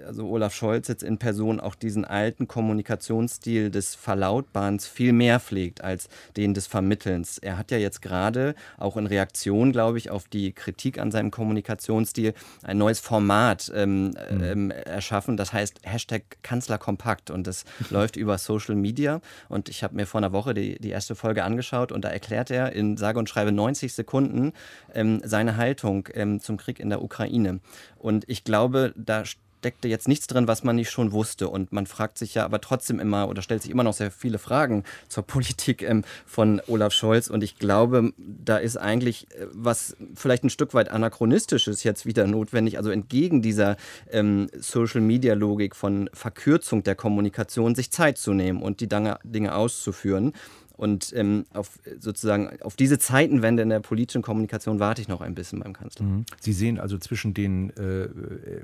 [0.06, 5.82] also Olaf Scholz jetzt in Person auch diesen alten Kommunikationsstil des Verlautbarens viel mehr pflegt
[5.82, 7.38] als den des Vermittelns.
[7.38, 11.32] Er hat ja jetzt gerade auch in Reaktion, glaube ich, auf die Kritik an seinem
[11.32, 12.34] Kommunikationsstil
[12.64, 14.72] ein neues Format ähm, mhm.
[14.72, 15.38] erschaffen.
[15.38, 19.22] Das heißt Hashtag Kanzlerkompakt und das läuft über Social Media.
[19.50, 22.52] Und ich habe mir vor einer Woche die, die erste Folge angeschaut und da erklärt
[22.52, 24.54] er in sage und schreibe 90 Sekunden
[24.94, 27.60] ähm, seine Haltung ähm, zum Krieg in der Ukraine.
[27.98, 29.24] Und ich glaube, da
[29.68, 31.50] steckte jetzt nichts drin, was man nicht schon wusste.
[31.50, 34.38] Und man fragt sich ja aber trotzdem immer oder stellt sich immer noch sehr viele
[34.38, 37.30] Fragen zur Politik ähm, von Olaf Scholz.
[37.30, 42.28] Und ich glaube, da ist eigentlich äh, was vielleicht ein Stück weit anachronistisches jetzt wieder
[42.28, 42.78] notwendig.
[42.78, 43.76] Also entgegen dieser
[44.10, 50.32] ähm, Social-Media-Logik von Verkürzung der Kommunikation, sich Zeit zu nehmen und die Dinge auszuführen.
[50.78, 55.36] Und ähm, auf sozusagen auf diese Zeitenwende in der politischen Kommunikation warte ich noch ein
[55.36, 56.06] bisschen beim Kanzler.
[56.06, 56.26] Mhm.
[56.40, 58.08] Sie sehen also zwischen den äh,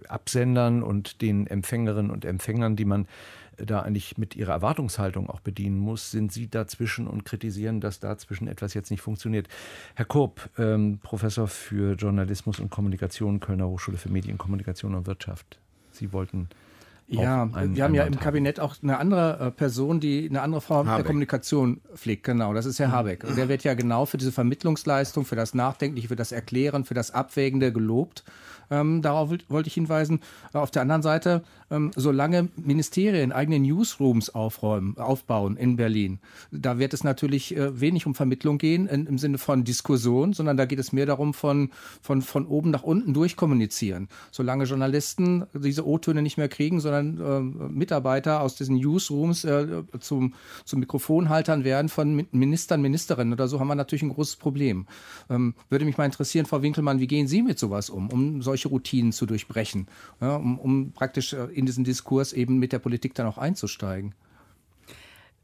[0.08, 3.08] Absendern und den Empfängerinnen und Empfängern, die man
[3.58, 8.48] da eigentlich mit ihrer Erwartungshaltung auch bedienen muss, sind Sie dazwischen und kritisieren, dass dazwischen
[8.48, 9.48] etwas jetzt nicht funktioniert.
[9.96, 15.60] Herr Kurb, ähm, Professor für Journalismus und Kommunikation, Kölner Hochschule für Medien, Kommunikation und Wirtschaft.
[15.92, 16.50] Sie wollten
[17.08, 20.62] Ja, ein, wir haben ja im Kabinett auch eine andere äh, Person, die eine andere
[20.62, 21.04] Form Habeck.
[21.04, 22.24] der Kommunikation pflegt.
[22.24, 22.94] Genau, das ist Herr mhm.
[22.94, 23.24] Habeck.
[23.24, 26.94] Und der wird ja genau für diese Vermittlungsleistung, für das Nachdenkliche, für das Erklären, für
[26.94, 28.24] das Abwägende gelobt.
[28.72, 30.22] Ähm, darauf wollte ich hinweisen.
[30.54, 36.20] Auf der anderen Seite, ähm, solange Ministerien eigene Newsrooms aufräumen, aufbauen in Berlin,
[36.52, 40.56] da wird es natürlich äh, wenig um Vermittlung gehen in, im Sinne von Diskussion, sondern
[40.56, 44.08] da geht es mehr darum, von, von, von oben nach unten durchkommunizieren.
[44.32, 50.34] Solange Journalisten diese O-Töne nicht mehr kriegen, sondern äh, Mitarbeiter aus diesen Newsrooms äh, zum,
[50.66, 54.86] zum Mikrofonhaltern werden von Ministern, Ministerinnen oder so, haben wir natürlich ein großes Problem.
[55.30, 58.68] Ähm, würde mich mal interessieren, Frau Winkelmann, wie gehen Sie mit sowas um, um solche
[58.68, 59.88] Routinen zu durchbrechen,
[60.22, 64.14] ja, um, um praktisch äh, in diesen Diskurs eben mit der Politik dann auch einzusteigen?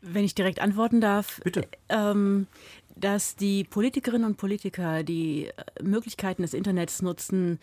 [0.02, 1.42] Wenn ich direkt antworten darf.
[1.44, 1.68] Bitte.
[1.90, 2.48] Ähm,
[2.96, 7.60] dass die Politikerinnen und Politiker die äh, Möglichkeiten des Internets nutzen,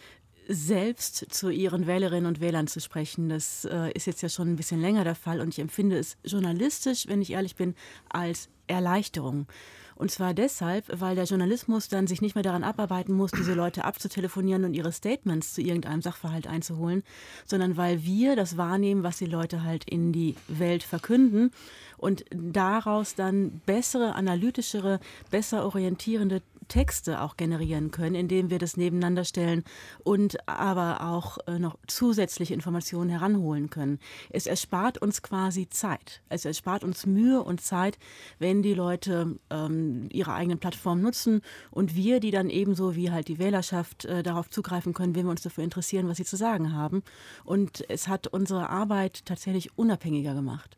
[0.48, 3.28] selbst zu ihren Wählerinnen und Wählern zu sprechen.
[3.28, 6.16] Das äh, ist jetzt ja schon ein bisschen länger der Fall und ich empfinde es
[6.24, 7.74] journalistisch, wenn ich ehrlich bin,
[8.08, 9.46] als Erleichterung.
[9.96, 13.84] Und zwar deshalb, weil der Journalismus dann sich nicht mehr daran abarbeiten muss, diese Leute
[13.84, 17.02] abzutelefonieren und ihre Statements zu irgendeinem Sachverhalt einzuholen,
[17.46, 21.50] sondern weil wir das wahrnehmen, was die Leute halt in die Welt verkünden
[21.96, 29.24] und daraus dann bessere, analytischere, besser orientierende Texte auch generieren können, indem wir das nebeneinander
[29.24, 29.64] stellen
[30.04, 33.98] und aber auch äh, noch zusätzliche Informationen heranholen können.
[34.30, 36.22] Es erspart uns quasi Zeit.
[36.28, 37.98] Es erspart uns Mühe und Zeit,
[38.38, 43.28] wenn die Leute ähm, ihre eigenen Plattformen nutzen und wir, die dann ebenso wie halt
[43.28, 46.72] die Wählerschaft äh, darauf zugreifen können, wenn wir uns dafür interessieren, was sie zu sagen
[46.72, 47.02] haben.
[47.44, 50.76] Und es hat unsere Arbeit tatsächlich unabhängiger gemacht.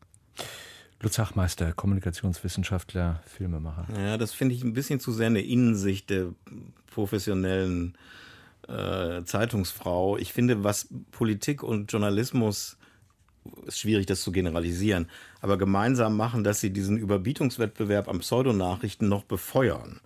[1.01, 3.87] Lutz Hachmeister, Kommunikationswissenschaftler, Filmemacher.
[3.97, 6.33] Ja, das finde ich ein bisschen zu sehr eine Innensicht der
[6.87, 7.97] professionellen
[8.67, 10.17] äh, Zeitungsfrau.
[10.17, 12.77] Ich finde, was Politik und Journalismus
[13.65, 15.09] ist schwierig, das zu generalisieren,
[15.41, 20.01] aber gemeinsam machen, dass sie diesen Überbietungswettbewerb am Pseudonachrichten noch befeuern.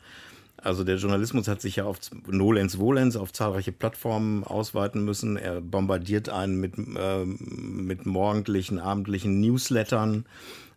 [0.63, 5.35] Also der Journalismus hat sich ja auf Nolens Volens auf zahlreiche Plattformen ausweiten müssen.
[5.35, 10.25] Er bombardiert einen mit, äh, mit morgendlichen, abendlichen Newslettern.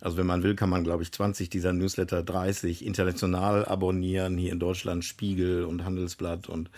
[0.01, 4.37] Also wenn man will, kann man, glaube ich, 20 dieser Newsletter 30 international abonnieren.
[4.37, 6.69] Hier in Deutschland Spiegel und Handelsblatt und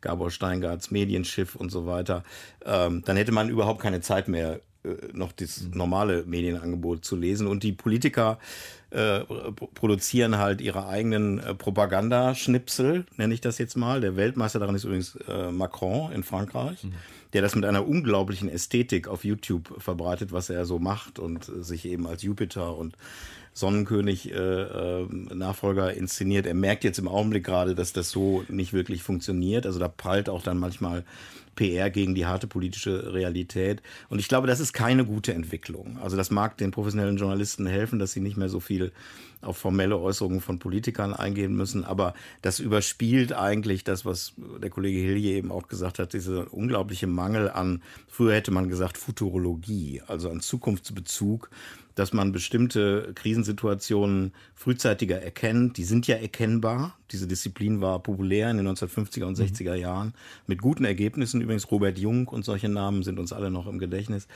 [0.00, 2.24] Gabor Steingarts Medienschiff und so weiter.
[2.64, 4.60] Ähm, dann hätte man überhaupt keine Zeit mehr,
[5.12, 7.46] noch das normale Medienangebot zu lesen.
[7.46, 8.38] Und die Politiker
[8.94, 9.20] äh,
[9.74, 14.00] produzieren halt ihre eigenen äh, Propagandaschnipsel, nenne ich das jetzt mal.
[14.00, 16.92] Der Weltmeister daran ist übrigens äh, Macron in Frankreich, mhm.
[17.32, 21.62] der das mit einer unglaublichen Ästhetik auf YouTube verbreitet, was er so macht und äh,
[21.64, 22.96] sich eben als Jupiter und
[23.52, 26.46] Sonnenkönig äh, äh, Nachfolger inszeniert.
[26.46, 29.64] Er merkt jetzt im Augenblick gerade, dass das so nicht wirklich funktioniert.
[29.64, 31.04] Also da prallt auch dann manchmal
[31.54, 33.82] PR gegen die harte politische Realität.
[34.08, 35.98] Und ich glaube, das ist keine gute Entwicklung.
[36.02, 38.92] Also das mag den professionellen Journalisten helfen, dass sie nicht mehr so viel
[39.44, 41.84] auf formelle Äußerungen von Politikern eingehen müssen.
[41.84, 47.06] Aber das überspielt eigentlich das, was der Kollege Hilje eben auch gesagt hat, dieser unglaubliche
[47.06, 51.50] Mangel an, früher hätte man gesagt, Futurologie, also an Zukunftsbezug
[51.94, 55.76] dass man bestimmte Krisensituationen frühzeitiger erkennt.
[55.76, 56.96] Die sind ja erkennbar.
[57.12, 59.80] Diese Disziplin war populär in den 1950er und 60er mhm.
[59.80, 60.14] Jahren
[60.46, 61.40] mit guten Ergebnissen.
[61.40, 64.26] Übrigens Robert Jung und solche Namen sind uns alle noch im Gedächtnis.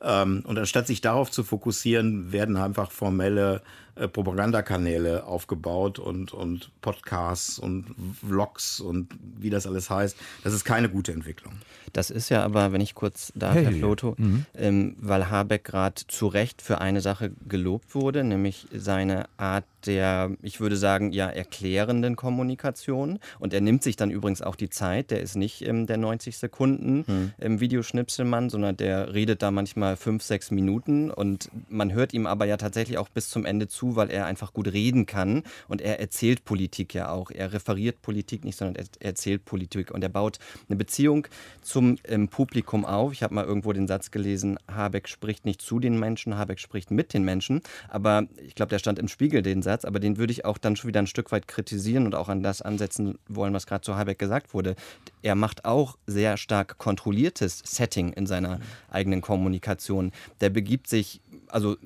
[0.00, 3.62] Ähm, und anstatt sich darauf zu fokussieren, werden einfach formelle
[3.98, 7.86] äh, Propagandakanäle aufgebaut und, und Podcasts und
[8.20, 10.16] Vlogs und wie das alles heißt.
[10.44, 11.54] Das ist keine gute Entwicklung.
[11.92, 13.64] Das ist ja aber, wenn ich kurz da, hey.
[13.64, 14.46] Herr Floto, mhm.
[14.54, 20.32] ähm, weil Habeck gerade zu Recht für eine Sache gelobt wurde, nämlich seine Art der,
[20.42, 23.18] ich würde sagen, ja, erklärenden Kommunikation.
[23.38, 25.10] Und er nimmt sich dann übrigens auch die Zeit.
[25.10, 27.32] Der ist nicht ähm, der 90 Sekunden hm.
[27.38, 31.10] im Videoschnipselmann, sondern der redet da manchmal fünf, sechs Minuten.
[31.10, 34.52] Und man hört ihm aber ja tatsächlich auch bis zum Ende zu, weil er einfach
[34.52, 35.42] gut reden kann.
[35.68, 37.30] Und er erzählt Politik ja auch.
[37.30, 39.90] Er referiert Politik nicht, sondern er erzählt Politik.
[39.90, 40.38] Und er baut
[40.68, 41.28] eine Beziehung
[41.62, 43.12] zum ähm, Publikum auf.
[43.12, 46.90] Ich habe mal irgendwo den Satz gelesen, Habeck spricht nicht zu den Menschen, Habeck spricht
[46.90, 47.62] mit den Menschen.
[47.88, 50.76] Aber ich glaube, der stand im Spiegel den Satz, aber den würde ich auch dann
[50.76, 53.96] schon wieder ein Stück weit kritisieren und auch an das ansetzen wollen, was gerade zu
[53.96, 54.74] Habeck gesagt wurde.
[55.22, 60.12] Er macht auch sehr stark kontrolliertes Setting in seiner eigenen Kommunikation.
[60.40, 61.76] Der begibt sich also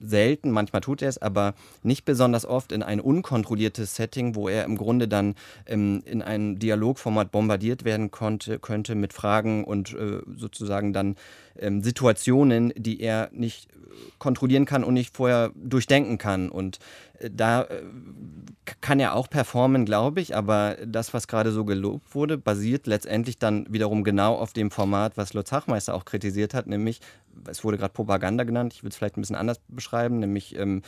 [0.00, 4.64] selten, manchmal tut er es, aber nicht besonders oft in ein unkontrolliertes Setting, wo er
[4.64, 5.34] im Grunde dann
[5.66, 11.16] ähm, in ein Dialogformat bombardiert werden konnte, könnte mit Fragen und äh, sozusagen dann
[11.58, 13.68] ähm, Situationen, die er nicht
[14.18, 16.48] kontrollieren kann und nicht vorher durchdenken kann.
[16.48, 16.78] Und
[17.18, 17.82] äh, da äh,
[18.80, 23.38] kann er auch performen, glaube ich, aber das, was gerade so gelobt wurde, basiert letztendlich
[23.38, 27.00] dann wiederum genau auf dem Format, was Lutz Hachmeister auch kritisiert hat, nämlich
[27.46, 30.82] es wurde gerade Propaganda genannt, ich würde es vielleicht ein bisschen anders beschreiben, nämlich ähm,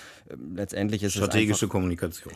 [0.54, 1.68] letztendlich ist Strategische es.
[1.68, 2.34] Strategische Kommunikation.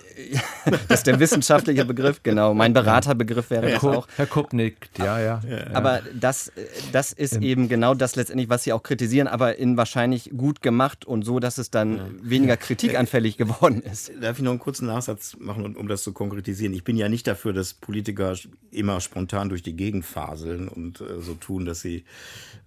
[0.89, 2.55] das ist der wissenschaftliche Begriff, genau.
[2.55, 4.09] Mein Beraterbegriff wäre Herr das auch.
[4.17, 5.41] Herr Kupp nickt, ja, ja.
[5.73, 6.53] Aber das,
[6.93, 11.05] das ist eben genau das letztendlich, was Sie auch kritisieren, aber in wahrscheinlich gut gemacht
[11.05, 14.13] und so, dass es dann weniger kritikanfällig geworden ist.
[14.21, 16.73] Darf ich noch einen kurzen Nachsatz machen, um das zu konkretisieren?
[16.73, 18.35] Ich bin ja nicht dafür, dass Politiker
[18.71, 22.05] immer spontan durch die Gegend faseln und äh, so tun, dass sie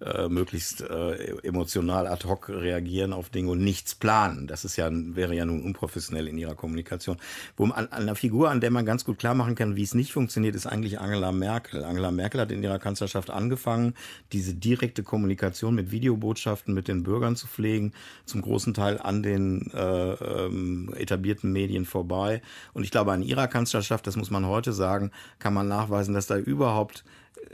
[0.00, 4.46] äh, möglichst äh, emotional ad hoc reagieren auf Dinge und nichts planen.
[4.46, 7.16] Das ist ja, wäre ja nun unprofessionell in ihrer Kommunikation.
[7.56, 9.94] Wo man, an, einer Figur, an der man ganz gut klar machen kann, wie es
[9.94, 11.84] nicht funktioniert, ist eigentlich Angela Merkel.
[11.84, 13.94] Angela Merkel hat in ihrer Kanzlerschaft angefangen,
[14.32, 17.92] diese direkte Kommunikation mit Videobotschaften mit den Bürgern zu pflegen,
[18.24, 22.42] zum großen Teil an den äh, ähm, etablierten Medien vorbei.
[22.72, 26.26] Und ich glaube, an ihrer Kanzlerschaft, das muss man heute sagen, kann man nachweisen, dass
[26.26, 27.04] da überhaupt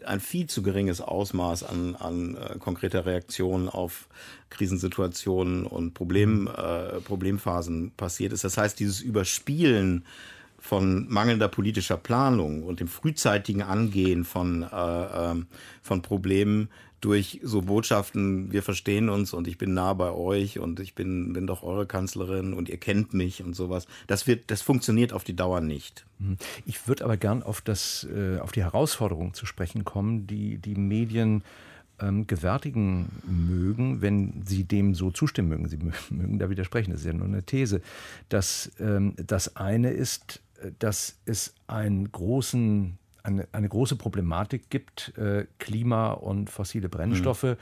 [0.04, 4.08] ein viel zu geringes Ausmaß an, an äh, konkreter Reaktion auf
[4.50, 8.44] Krisensituationen und Problem, äh, Problemphasen passiert ist.
[8.44, 10.04] Das heißt, dieses Überspielen
[10.58, 15.46] von mangelnder politischer Planung und dem frühzeitigen Angehen von, äh, ähm,
[15.82, 16.70] von Problemen
[17.04, 21.34] durch so Botschaften, wir verstehen uns und ich bin nah bei euch und ich bin,
[21.34, 23.86] bin doch eure Kanzlerin und ihr kennt mich und sowas.
[24.06, 26.06] Das wird, das funktioniert auf die Dauer nicht.
[26.18, 26.38] Mhm.
[26.64, 30.76] Ich würde aber gern auf das, äh, auf die Herausforderung zu sprechen kommen, die die
[30.76, 31.44] Medien
[32.00, 35.68] ähm, gewärtigen mögen, wenn sie dem so zustimmen mögen.
[35.68, 35.78] Sie
[36.10, 37.82] mögen da widersprechen, das ist ja nur eine These.
[38.30, 45.16] Dass ähm, das eine ist, äh, dass es einen großen eine, eine große Problematik gibt,
[45.16, 47.56] äh, Klima und fossile Brennstoffe, mhm.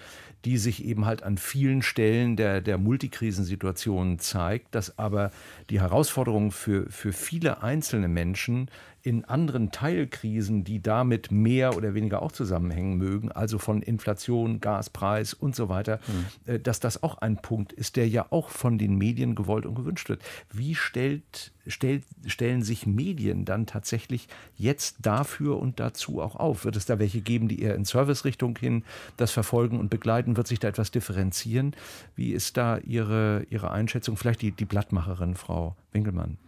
[0.44, 5.30] die sich eben halt an vielen Stellen der, der Multikrisensituation zeigt, dass aber
[5.70, 8.68] die Herausforderung für, für viele einzelne Menschen
[9.02, 15.34] in anderen Teilkrisen, die damit mehr oder weniger auch zusammenhängen mögen, also von Inflation, Gaspreis
[15.34, 15.98] und so weiter,
[16.46, 16.62] mhm.
[16.62, 20.08] dass das auch ein Punkt ist, der ja auch von den Medien gewollt und gewünscht
[20.08, 20.22] wird.
[20.52, 26.64] Wie stellt, stellt, stellen sich Medien dann tatsächlich jetzt dafür und dazu auch auf?
[26.64, 28.84] Wird es da welche geben, die eher in Servicerichtung hin
[29.16, 30.36] das verfolgen und begleiten?
[30.36, 31.74] Wird sich da etwas differenzieren?
[32.14, 34.16] Wie ist da Ihre, Ihre Einschätzung?
[34.16, 36.38] Vielleicht die, die Blattmacherin, Frau Winkelmann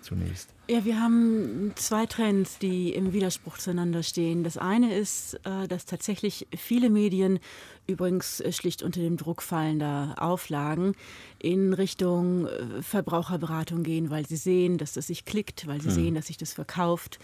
[0.00, 0.54] zunächst.
[0.68, 4.44] Ja, wir haben zwei Trends, die im Widerspruch zueinander stehen.
[4.44, 7.40] Das eine ist, äh, dass tatsächlich viele Medien,
[7.88, 10.94] übrigens äh, schlicht unter dem Druck fallender Auflagen,
[11.40, 15.94] in Richtung äh, Verbraucherberatung gehen, weil sie sehen, dass das sich klickt, weil sie hm.
[15.94, 17.18] sehen, dass sich das verkauft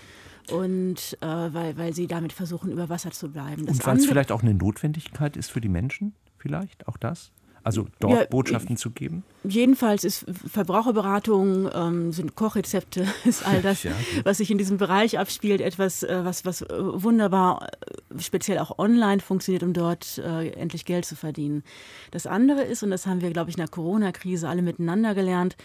[0.51, 3.67] und weil, weil sie damit versuchen, über Wasser zu bleiben.
[3.67, 7.33] Das und weil es vielleicht auch eine Notwendigkeit ist für die Menschen, vielleicht auch das?
[7.67, 9.25] Also dort ja, Botschaften zu geben?
[9.43, 13.91] Jedenfalls ist Verbraucherberatung, ähm, sind Kochrezepte, ist all das, ja,
[14.23, 18.79] was sich in diesem Bereich abspielt, etwas, äh, was, was äh, wunderbar, äh, speziell auch
[18.79, 21.65] online funktioniert, um dort äh, endlich Geld zu verdienen.
[22.13, 25.57] Das andere ist, und das haben wir, glaube ich, in der Corona-Krise alle miteinander gelernt,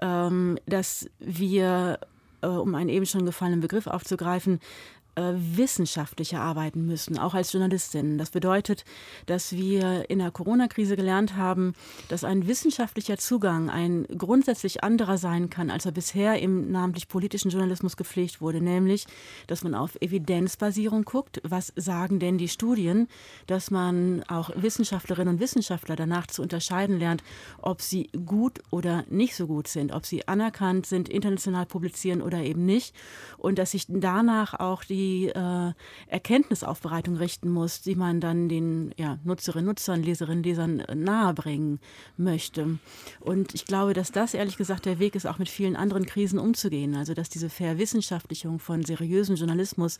[0.00, 1.98] ähm, dass wir
[2.40, 8.18] äh, um einen eben schon gefallenen Begriff aufzugreifen, äh, wissenschaftlicher arbeiten müssen, auch als Journalistinnen.
[8.18, 8.84] Das bedeutet,
[9.26, 11.74] dass wir in der Corona-Krise gelernt haben,
[12.08, 17.50] dass ein wissenschaftlicher Zugang ein grundsätzlich anderer sein kann, als er bisher im namentlich politischen
[17.50, 19.06] Journalismus gepflegt wurde, nämlich,
[19.46, 23.06] dass man auf Evidenzbasierung guckt, was sagen denn die Studien,
[23.46, 27.22] dass man auch Wissenschaftlerinnen und Wissenschaftler danach zu unterscheiden lernt,
[27.62, 32.38] ob sie gut oder nicht so gut sind, ob sie anerkannt sind, international publizieren oder
[32.38, 32.94] eben nicht.
[33.38, 35.72] Und dass sich danach auch die die äh,
[36.08, 41.80] Erkenntnisaufbereitung richten muss, die man dann den ja, Nutzerinnen, Nutzern, Leserinnen, Lesern äh, nahebringen
[42.16, 42.78] möchte.
[43.20, 46.38] Und ich glaube, dass das ehrlich gesagt der Weg ist, auch mit vielen anderen Krisen
[46.38, 46.94] umzugehen.
[46.94, 49.98] Also dass diese Verwissenschaftlichung von seriösen Journalismus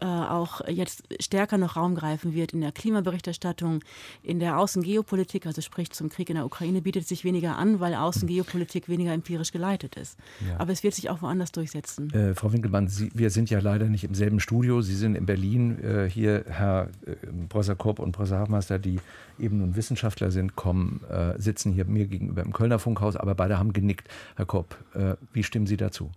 [0.00, 3.80] äh, auch jetzt stärker noch Raum greifen wird in der Klimaberichterstattung,
[4.22, 7.94] in der Außengeopolitik, also sprich zum Krieg in der Ukraine, bietet sich weniger an, weil
[7.94, 10.18] Außengeopolitik weniger empirisch geleitet ist.
[10.46, 10.58] Ja.
[10.58, 12.10] Aber es wird sich auch woanders durchsetzen.
[12.12, 14.80] Äh, Frau Winkelmann, Sie, wir sind ja leider nicht im selben selben Studio.
[14.80, 15.78] Sie sind in Berlin.
[15.82, 18.98] Äh, hier Herr äh, Kopp und Professor Hafmeister, die
[19.38, 23.58] eben nun Wissenschaftler sind, kommen, äh, sitzen hier mir gegenüber im Kölner Funkhaus, aber beide
[23.58, 24.08] haben genickt.
[24.36, 26.10] Herr Kopp, äh, wie stimmen Sie dazu?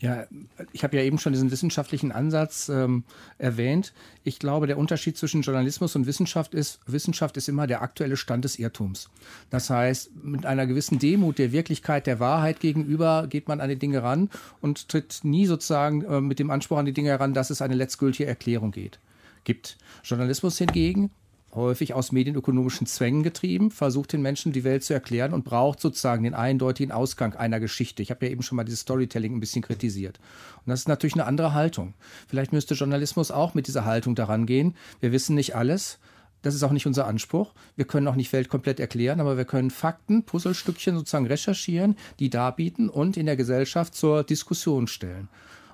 [0.00, 0.26] Ja,
[0.72, 3.04] ich habe ja eben schon diesen wissenschaftlichen Ansatz ähm,
[3.36, 3.92] erwähnt.
[4.24, 8.46] Ich glaube, der Unterschied zwischen Journalismus und Wissenschaft ist, Wissenschaft ist immer der aktuelle Stand
[8.46, 9.10] des Irrtums.
[9.50, 13.78] Das heißt, mit einer gewissen Demut der Wirklichkeit, der Wahrheit gegenüber geht man an die
[13.78, 14.30] Dinge ran
[14.62, 17.74] und tritt nie sozusagen äh, mit dem Anspruch an die Dinge heran, dass es eine
[17.74, 19.00] letztgültige Erklärung geht.
[19.44, 19.76] Gibt.
[20.02, 21.10] Journalismus hingegen
[21.54, 26.24] häufig aus medienökonomischen Zwängen getrieben, versucht den Menschen die Welt zu erklären und braucht sozusagen
[26.24, 28.02] den eindeutigen Ausgang einer Geschichte.
[28.02, 30.18] Ich habe ja eben schon mal dieses Storytelling ein bisschen kritisiert.
[30.64, 31.94] Und das ist natürlich eine andere Haltung.
[32.28, 34.74] Vielleicht müsste Journalismus auch mit dieser Haltung daran gehen.
[35.00, 35.98] Wir wissen nicht alles.
[36.42, 37.52] Das ist auch nicht unser Anspruch.
[37.76, 42.30] Wir können auch nicht Welt komplett erklären, aber wir können Fakten, Puzzlestückchen sozusagen recherchieren, die
[42.30, 45.28] darbieten und in der Gesellschaft zur Diskussion stellen.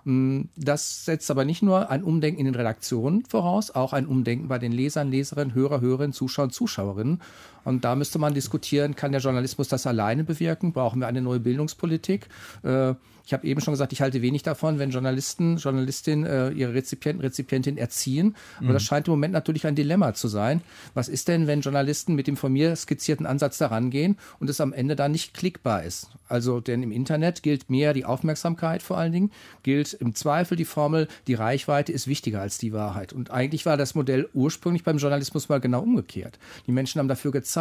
[0.07, 4.47] Mm, das setzt aber nicht nur ein Umdenken in den Redaktionen voraus, auch ein Umdenken
[4.47, 7.21] bei den Lesern, Leserinnen, Hörer, Hörerinnen, Zuschauern, Zuschauerinnen.
[7.67, 10.73] Und da müsste man diskutieren, kann der Journalismus das alleine bewirken?
[10.73, 12.29] Brauchen wir eine neue Bildungspolitik?
[12.63, 12.95] Äh,
[13.27, 17.21] ich habe eben schon gesagt, ich halte wenig davon, wenn Journalisten, Journalistinnen äh, ihre Rezipienten,
[17.21, 18.37] Rezipientin erziehen.
[18.59, 18.73] Aber mhm.
[18.75, 20.63] das scheint im Moment natürlich ein Dilemma zu sein.
[20.95, 24.61] Was ist denn, wenn Journalisten mit dem von mir skizzierten Ansatz daran gehen und es
[24.61, 26.09] am Ende dann nicht klickbar ist?
[26.29, 29.33] Also, denn im Internet gilt mehr die Aufmerksamkeit vor allen Dingen,
[29.65, 33.13] gilt im Zweifel die Formel, die Reichweite ist wichtiger als die Wahrheit.
[33.13, 36.39] Und eigentlich war das Modell ursprünglich beim Journalismus mal genau umgekehrt.
[36.69, 37.56] Die Menschen haben dafür gezahlt,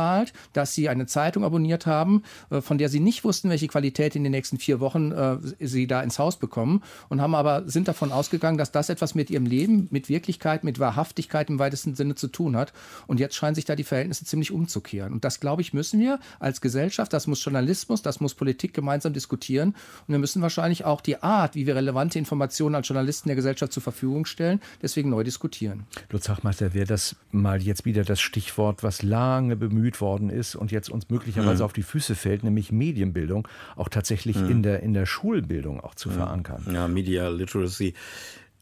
[0.54, 4.24] dass sie eine Zeitung abonniert haben, äh, von der sie nicht wussten, welche Qualität in
[4.24, 8.12] den nächsten vier Wochen äh, sie da ins Haus bekommen und haben aber sind davon
[8.12, 12.28] ausgegangen, dass das etwas mit ihrem Leben, mit Wirklichkeit, mit Wahrhaftigkeit im weitesten Sinne zu
[12.28, 12.74] tun hat.
[13.08, 15.14] Und jetzt scheinen sich da die Verhältnisse ziemlich umzukehren.
[15.14, 19.14] Und das, glaube ich, müssen wir als Gesellschaft, das muss Journalismus, das muss Politik gemeinsam
[19.14, 19.70] diskutieren.
[20.08, 23.74] Und wir müssen wahrscheinlich auch die Art, wie wir relevante Informationen als Journalisten der Gesellschaft
[23.74, 25.86] zur Verfügung stellen, deswegen neu diskutieren.
[26.10, 30.72] Lutz Hachmeister, wäre das mal jetzt wieder das Stichwort, was lange bemüht worden ist und
[30.72, 31.66] jetzt uns möglicherweise mhm.
[31.66, 34.50] auf die Füße fällt, nämlich Medienbildung, auch tatsächlich mhm.
[34.50, 36.16] in, der, in der Schulbildung auch zu ja.
[36.16, 36.66] verankern.
[36.74, 37.94] Ja, Media Literacy.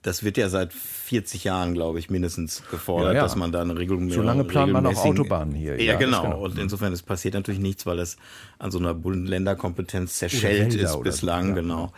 [0.02, 3.22] Das wird ja seit 40 Jahren, glaube ich, mindestens gefordert, ja, ja.
[3.24, 5.82] dass man da eine Regelung So lange plant man auch Autobahnen hier.
[5.82, 6.24] Ja, ja genau.
[6.24, 6.44] genau.
[6.44, 8.18] Und insofern, es passiert natürlich nichts, weil es
[8.60, 11.94] an so einer Bund-Länder-Kompetenz zerschellt ist bislang, genau.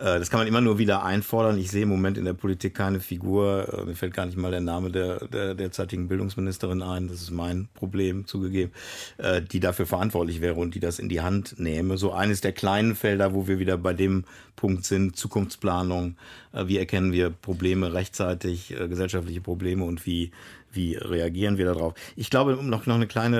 [0.00, 1.58] Äh, das kann man immer nur wieder einfordern.
[1.58, 3.68] Ich sehe im Moment in der Politik keine Figur.
[3.72, 7.08] Äh, mir fällt gar nicht mal der Name der, der derzeitigen Bildungsministerin ein.
[7.08, 8.72] Das ist mein Problem zugegeben,
[9.18, 11.98] äh, die dafür verantwortlich wäre und die das in die Hand nehme.
[11.98, 14.24] So eines der kleinen Felder, wo wir wieder bei dem
[14.56, 16.16] Punkt sind, Zukunftsplanung.
[16.52, 20.32] Wie erkennen wir Probleme rechtzeitig, gesellschaftliche Probleme und wie
[20.72, 21.94] wie reagieren wir darauf?
[22.14, 23.38] Ich glaube, noch, noch eine kleine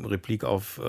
[0.00, 0.80] äh, Replik auf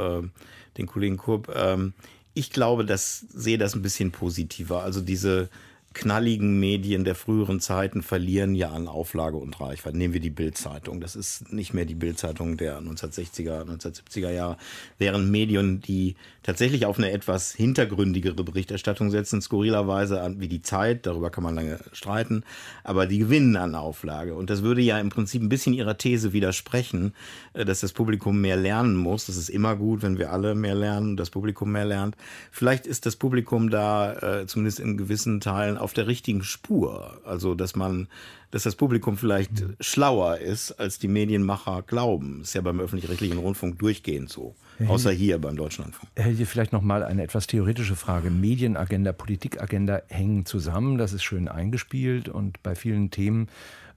[0.77, 1.53] den Kollegen Kurb.
[1.53, 1.93] Ähm,
[2.33, 4.83] ich glaube, das sehe das ein bisschen positiver.
[4.83, 5.49] Also diese
[5.93, 9.97] knalligen Medien der früheren Zeiten verlieren ja an Auflage und Reichweite.
[9.97, 11.01] Nehmen wir die Bildzeitung.
[11.01, 14.57] Das ist nicht mehr die Bildzeitung der 1960er, 1970er Jahre.
[14.97, 21.29] Während Medien, die tatsächlich auf eine etwas hintergründigere Berichterstattung setzen, skurrilerweise wie die Zeit, darüber
[21.29, 22.43] kann man lange streiten,
[22.83, 24.35] aber die gewinnen an Auflage.
[24.35, 27.13] Und das würde ja im Prinzip ein bisschen ihrer These widersprechen,
[27.53, 29.25] äh, dass das Publikum mehr lernen muss.
[29.25, 32.15] Das ist immer gut, wenn wir alle mehr lernen und das Publikum mehr lernt.
[32.49, 37.19] Vielleicht ist das Publikum da äh, zumindest in gewissen Teilen auf der richtigen Spur.
[37.25, 38.07] Also, dass man,
[38.51, 39.75] dass das Publikum vielleicht mhm.
[39.79, 42.41] schlauer ist, als die Medienmacher glauben.
[42.41, 44.55] Ist ja beim öffentlich-rechtlichen Rundfunk durchgehend so.
[44.87, 46.11] Außer hier beim Deutschlandfunk.
[46.15, 48.31] Herr hier vielleicht noch mal eine etwas theoretische Frage.
[48.31, 50.97] Medienagenda, Politikagenda hängen zusammen.
[50.97, 53.47] Das ist schön eingespielt und bei vielen Themen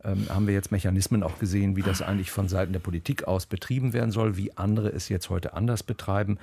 [0.04, 3.46] ähm, haben wir jetzt Mechanismen auch gesehen, wie das eigentlich von Seiten der Politik aus
[3.46, 6.38] betrieben werden soll, wie andere es jetzt heute anders betreiben.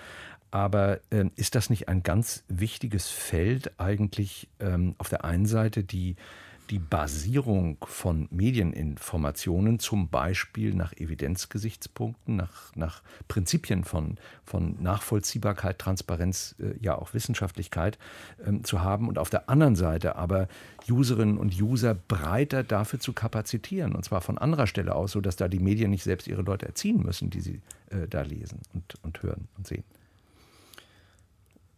[0.52, 5.84] Aber äh, ist das nicht ein ganz wichtiges Feld eigentlich ähm, auf der einen Seite
[5.84, 6.18] die,
[6.72, 16.56] die Basierung von Medieninformationen, zum Beispiel nach Evidenzgesichtspunkten, nach, nach Prinzipien von, von Nachvollziehbarkeit, Transparenz,
[16.60, 17.98] äh, ja auch Wissenschaftlichkeit
[18.46, 20.48] äh, zu haben und auf der anderen Seite aber
[20.90, 25.48] Userinnen und User breiter dafür zu kapazitieren und zwar von anderer Stelle aus, sodass da
[25.48, 29.24] die Medien nicht selbst ihre Leute erziehen müssen, die sie äh, da lesen und, und
[29.24, 29.84] hören und sehen.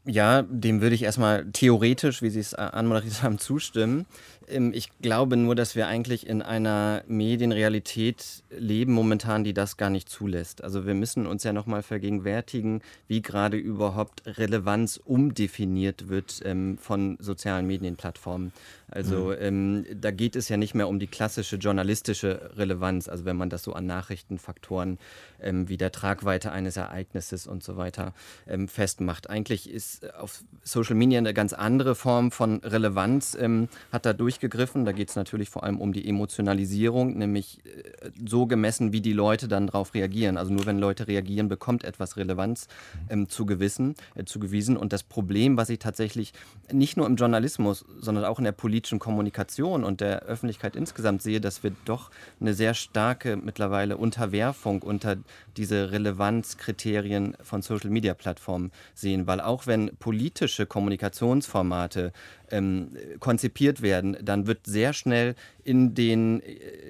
[0.05, 4.05] Ja, dem würde ich erstmal theoretisch, wie Sie es anmoderiert haben, zustimmen.
[4.47, 9.89] Ähm, ich glaube nur, dass wir eigentlich in einer Medienrealität leben momentan, die das gar
[9.89, 10.63] nicht zulässt.
[10.63, 17.17] Also wir müssen uns ja nochmal vergegenwärtigen, wie gerade überhaupt Relevanz umdefiniert wird ähm, von
[17.19, 18.51] sozialen Medienplattformen.
[18.93, 19.35] Also mhm.
[19.39, 23.49] ähm, da geht es ja nicht mehr um die klassische journalistische Relevanz, also wenn man
[23.49, 24.99] das so an Nachrichtenfaktoren
[25.41, 28.13] ähm, wie der Tragweite eines Ereignisses und so weiter
[28.47, 29.29] ähm, festmacht.
[29.29, 34.85] Eigentlich ist auf Social Media eine ganz andere Form von Relevanz, ähm, hat da durchgegriffen.
[34.85, 39.13] Da geht es natürlich vor allem um die Emotionalisierung, nämlich äh, so gemessen, wie die
[39.13, 40.37] Leute dann darauf reagieren.
[40.37, 42.67] Also nur wenn Leute reagieren, bekommt etwas Relevanz
[43.09, 44.77] ähm, zu, gewissen, äh, zugewiesen.
[44.77, 46.33] Und das Problem, was ich tatsächlich
[46.71, 51.41] nicht nur im Journalismus, sondern auch in der politischen Kommunikation und der Öffentlichkeit insgesamt sehe,
[51.41, 55.17] dass wir doch eine sehr starke mittlerweile Unterwerfung unter
[55.57, 59.27] diese Relevanzkriterien von Social-Media-Plattformen sehen.
[59.27, 62.11] Weil auch wenn politische Kommunikationsformate
[62.53, 66.41] ähm, konzipiert werden, dann wird sehr schnell in den,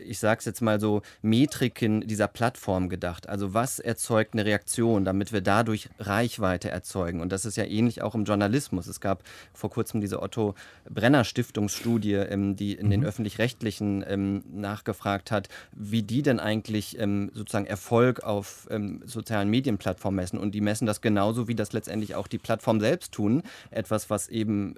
[0.06, 3.30] ich sage es jetzt mal so, Metriken dieser Plattform gedacht.
[3.30, 7.22] Also was erzeugt eine Reaktion, damit wir dadurch Reichweite erzeugen.
[7.22, 8.88] Und das ist ja ähnlich auch im Journalismus.
[8.88, 10.56] Es gab vor kurzem diese Otto
[10.90, 12.92] Brenner Stiftungsstudie, ähm, die in mhm.
[12.92, 18.68] den öffentlich-rechtlichen ähm, nachgefragt hat, wie die denn eigentlich ähm, sozusagen Erfolg auf
[19.06, 20.40] sozialen Medienplattformen messen.
[20.40, 23.44] Und die messen das genauso, wie das letztendlich auch die Plattform selbst tun.
[23.72, 24.76] Etwas, was eben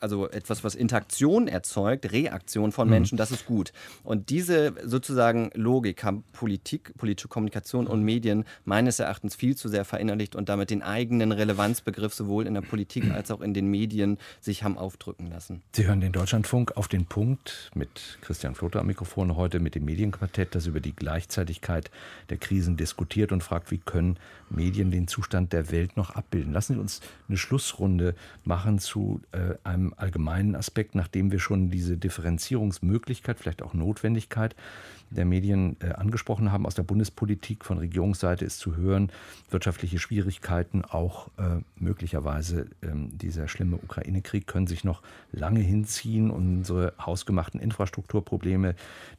[0.00, 2.90] also etwas, was Interaktion erzeugt, Reaktion von mhm.
[2.90, 3.72] Menschen, das ist gut.
[4.04, 9.84] Und diese sozusagen Logik haben Politik, politische Kommunikation und Medien meines Erachtens viel zu sehr
[9.84, 14.18] verinnerlicht und damit den eigenen Relevanzbegriff sowohl in der Politik als auch in den Medien
[14.40, 15.62] sich haben aufdrücken lassen.
[15.72, 19.84] Sie hören den Deutschlandfunk auf den Punkt mit Christian Flotter am Mikrofon heute mit dem
[19.84, 21.90] Medienquartett, das über die Gleichzeitigkeit
[22.30, 24.18] der Krisen diskutiert und fragt, wie können
[24.50, 26.52] Medien den Zustand der Welt noch abbilden.
[26.52, 28.14] Lassen Sie uns eine Schlussrunde
[28.44, 31.96] machen zu äh, einem allgemeinen Aspekt, nachdem wir schon diese
[32.72, 34.54] Differenzierungsmöglichkeit, vielleicht auch Notwendigkeit
[35.10, 36.64] der Medien äh, angesprochen haben.
[36.66, 39.10] Aus der Bundespolitik von Regierungsseite ist zu hören,
[39.50, 46.30] wirtschaftliche Schwierigkeiten, auch äh, möglicherweise ähm, dieser schlimme Ukraine-Krieg können sich noch lange hinziehen.
[46.30, 48.74] Unsere hausgemachten Infrastrukturprobleme,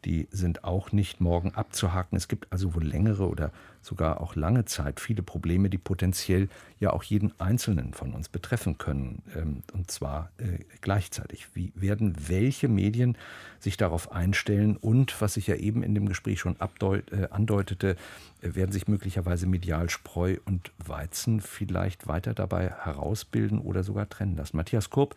[0.05, 2.17] die sind auch nicht morgen abzuhaken.
[2.17, 3.51] Es gibt also wohl längere oder
[3.83, 8.77] sogar auch lange Zeit viele Probleme, die potenziell ja auch jeden Einzelnen von uns betreffen
[8.77, 9.21] können.
[9.35, 11.47] Ähm, und zwar äh, gleichzeitig.
[11.53, 13.17] Wie werden welche Medien
[13.59, 17.95] sich darauf einstellen und, was ich ja eben in dem Gespräch schon äh, andeutete,
[18.41, 24.37] äh, werden sich möglicherweise medial Spreu und Weizen vielleicht weiter dabei herausbilden oder sogar trennen
[24.37, 24.57] lassen.
[24.57, 25.15] Matthias Kurb,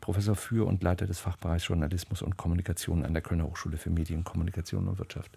[0.00, 4.24] Professor für und Leiter des Fachbereichs Journalismus und Kommunikation an der Kölner Hochschule für Medien,
[4.24, 5.36] Kommunikation und Wirtschaft.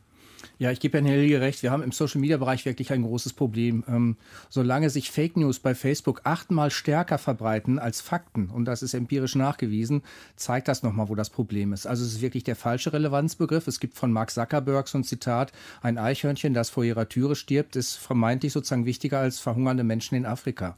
[0.60, 1.64] Ja, ich gebe Herrn Helge recht.
[1.64, 3.84] Wir haben im Social-Media-Bereich wirklich ein großes Problem.
[3.88, 4.18] Ähm,
[4.50, 9.36] solange sich Fake News bei Facebook achtmal stärker verbreiten als Fakten, und das ist empirisch
[9.36, 10.04] nachgewiesen,
[10.36, 11.86] zeigt das nochmal, wo das Problem ist.
[11.86, 13.68] Also es ist wirklich der falsche Relevanzbegriff.
[13.68, 17.76] Es gibt von Mark Zuckerberg so ein Zitat, ein Eichhörnchen, das vor ihrer Türe stirbt,
[17.76, 20.78] ist vermeintlich sozusagen wichtiger als verhungernde Menschen in Afrika.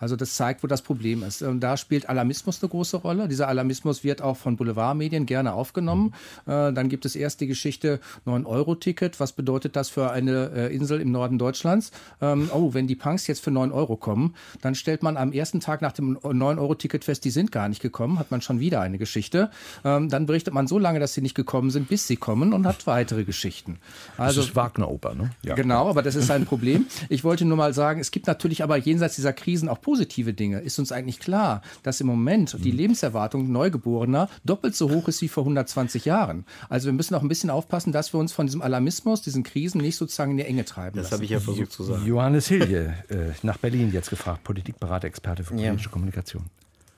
[0.00, 1.42] Also das zeigt, wo das Problem ist.
[1.42, 3.28] Und da spielt Alarmismus eine große Rolle.
[3.28, 6.14] Dieser Alarmismus wird auch von Boulevardmedien gerne aufgenommen.
[6.46, 9.20] Äh, dann gibt es erst die Geschichte 9-Euro-Ticket.
[9.20, 11.92] Was bedeutet das für eine äh, Insel im Norden Deutschlands?
[12.20, 15.60] Ähm, oh, wenn die Punks jetzt für 9 Euro kommen, dann stellt man am ersten
[15.60, 18.98] Tag nach dem 9-Euro-Ticket fest, die sind gar nicht gekommen, hat man schon wieder eine
[18.98, 19.50] Geschichte.
[19.84, 22.66] Ähm, dann berichtet man so lange, dass sie nicht gekommen sind, bis sie kommen und
[22.66, 23.78] hat weitere Geschichten.
[24.16, 25.30] Also, das ist Wagner-Oper, ne?
[25.42, 25.54] Ja.
[25.54, 26.86] Genau, aber das ist ein Problem.
[27.08, 30.60] Ich wollte nur mal sagen, es gibt natürlich aber jenseits dieser Krisen auch positive Dinge.
[30.60, 32.78] Ist uns eigentlich klar, dass im Moment die mhm.
[32.78, 36.44] Lebenserwartung Neugeborener doppelt so hoch ist wie vor 120 Jahren?
[36.68, 39.80] Also wir müssen auch ein bisschen aufpassen, dass wir uns von diesem Alarmismus, diesen Krisen
[39.80, 40.96] nicht sozusagen in die Enge treiben.
[40.96, 42.06] Das habe ich ja versucht zu sagen.
[42.06, 45.90] Johannes Hilje, äh, nach Berlin jetzt gefragt, Politikberater, Experte für politische ja.
[45.90, 46.44] Kommunikation.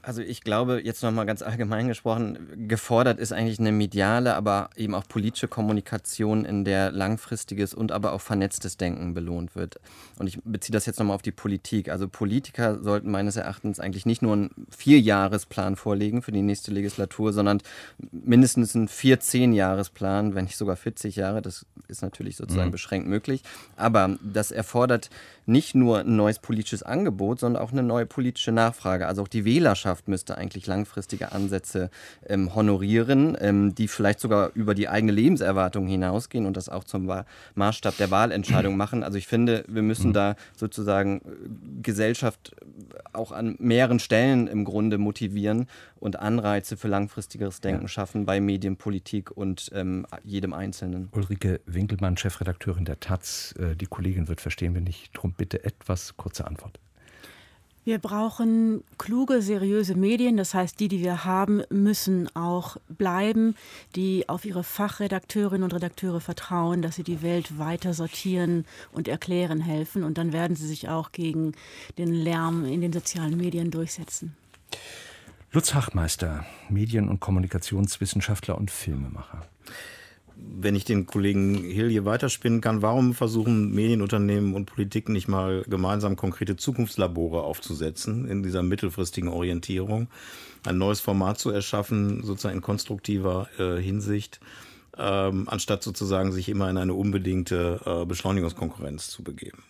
[0.04, 4.96] Also ich glaube, jetzt nochmal ganz allgemein gesprochen, gefordert ist eigentlich eine mediale, aber eben
[4.96, 9.78] auch politische Kommunikation, in der langfristiges und aber auch vernetztes Denken belohnt wird.
[10.18, 11.88] Und ich beziehe das jetzt nochmal auf die Politik.
[11.88, 17.32] Also Politiker sollten meines Erachtens eigentlich nicht nur einen Vierjahresplan vorlegen für die nächste Legislatur,
[17.32, 17.60] sondern
[18.10, 21.42] mindestens einen Vier-Zehn-Jahresplan, wenn nicht sogar 40 Jahre.
[21.42, 22.72] Das ist natürlich sozusagen mhm.
[22.72, 23.42] beschränkt möglich.
[23.76, 25.10] Aber das erfordert
[25.46, 29.06] nicht nur ein neues politisches Angebot, sondern auch eine neue politische Nachfrage.
[29.06, 31.90] Also auch die Wählerschaft müsste eigentlich langfristige Ansätze
[32.26, 37.10] ähm, honorieren, ähm, die vielleicht sogar über die eigene Lebenserwartung hinausgehen und das auch zum
[37.54, 39.02] Maßstab der Wahlentscheidung machen.
[39.02, 40.14] Also ich finde, wir müssen mhm.
[40.14, 42.54] da sozusagen äh, Gesellschaft
[43.12, 45.66] auch an mehreren Stellen im Grunde motivieren
[46.02, 51.08] und Anreize für langfristigeres Denken schaffen bei Medienpolitik und ähm, jedem Einzelnen.
[51.12, 53.54] Ulrike Winkelmann, Chefredakteurin der Taz.
[53.58, 56.78] Äh, die Kollegin wird verstehen, wenn ich drum bitte etwas kurze Antwort.
[57.84, 60.36] Wir brauchen kluge, seriöse Medien.
[60.36, 63.56] Das heißt, die, die wir haben, müssen auch bleiben,
[63.96, 69.60] die auf ihre Fachredakteurinnen und Redakteure vertrauen, dass sie die Welt weiter sortieren und erklären
[69.60, 70.04] helfen.
[70.04, 71.54] Und dann werden sie sich auch gegen
[71.98, 74.36] den Lärm in den sozialen Medien durchsetzen.
[75.50, 79.42] Lutz Hachmeister, Medien- und Kommunikationswissenschaftler und Filmemacher
[80.36, 85.64] wenn ich den Kollegen Hill hier weiterspinnen kann, warum versuchen Medienunternehmen und Politik nicht mal
[85.68, 90.08] gemeinsam konkrete Zukunftslabore aufzusetzen in dieser mittelfristigen Orientierung,
[90.64, 94.40] ein neues Format zu erschaffen, sozusagen in konstruktiver äh, Hinsicht,
[94.96, 99.62] ähm, anstatt sozusagen sich immer in eine unbedingte äh, Beschleunigungskonkurrenz zu begeben?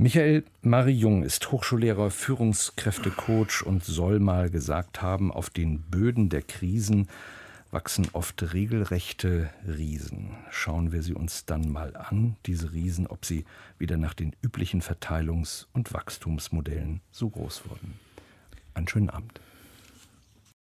[0.00, 7.08] Michael Marie-Jung ist Hochschullehrer, Führungskräftecoach und soll mal gesagt haben, auf den Böden der Krisen
[7.70, 10.36] wachsen oft regelrechte Riesen.
[10.50, 13.44] Schauen wir sie uns dann mal an, diese Riesen, ob sie
[13.78, 17.98] wieder nach den üblichen Verteilungs- und Wachstumsmodellen so groß wurden.
[18.74, 19.40] Einen schönen Abend.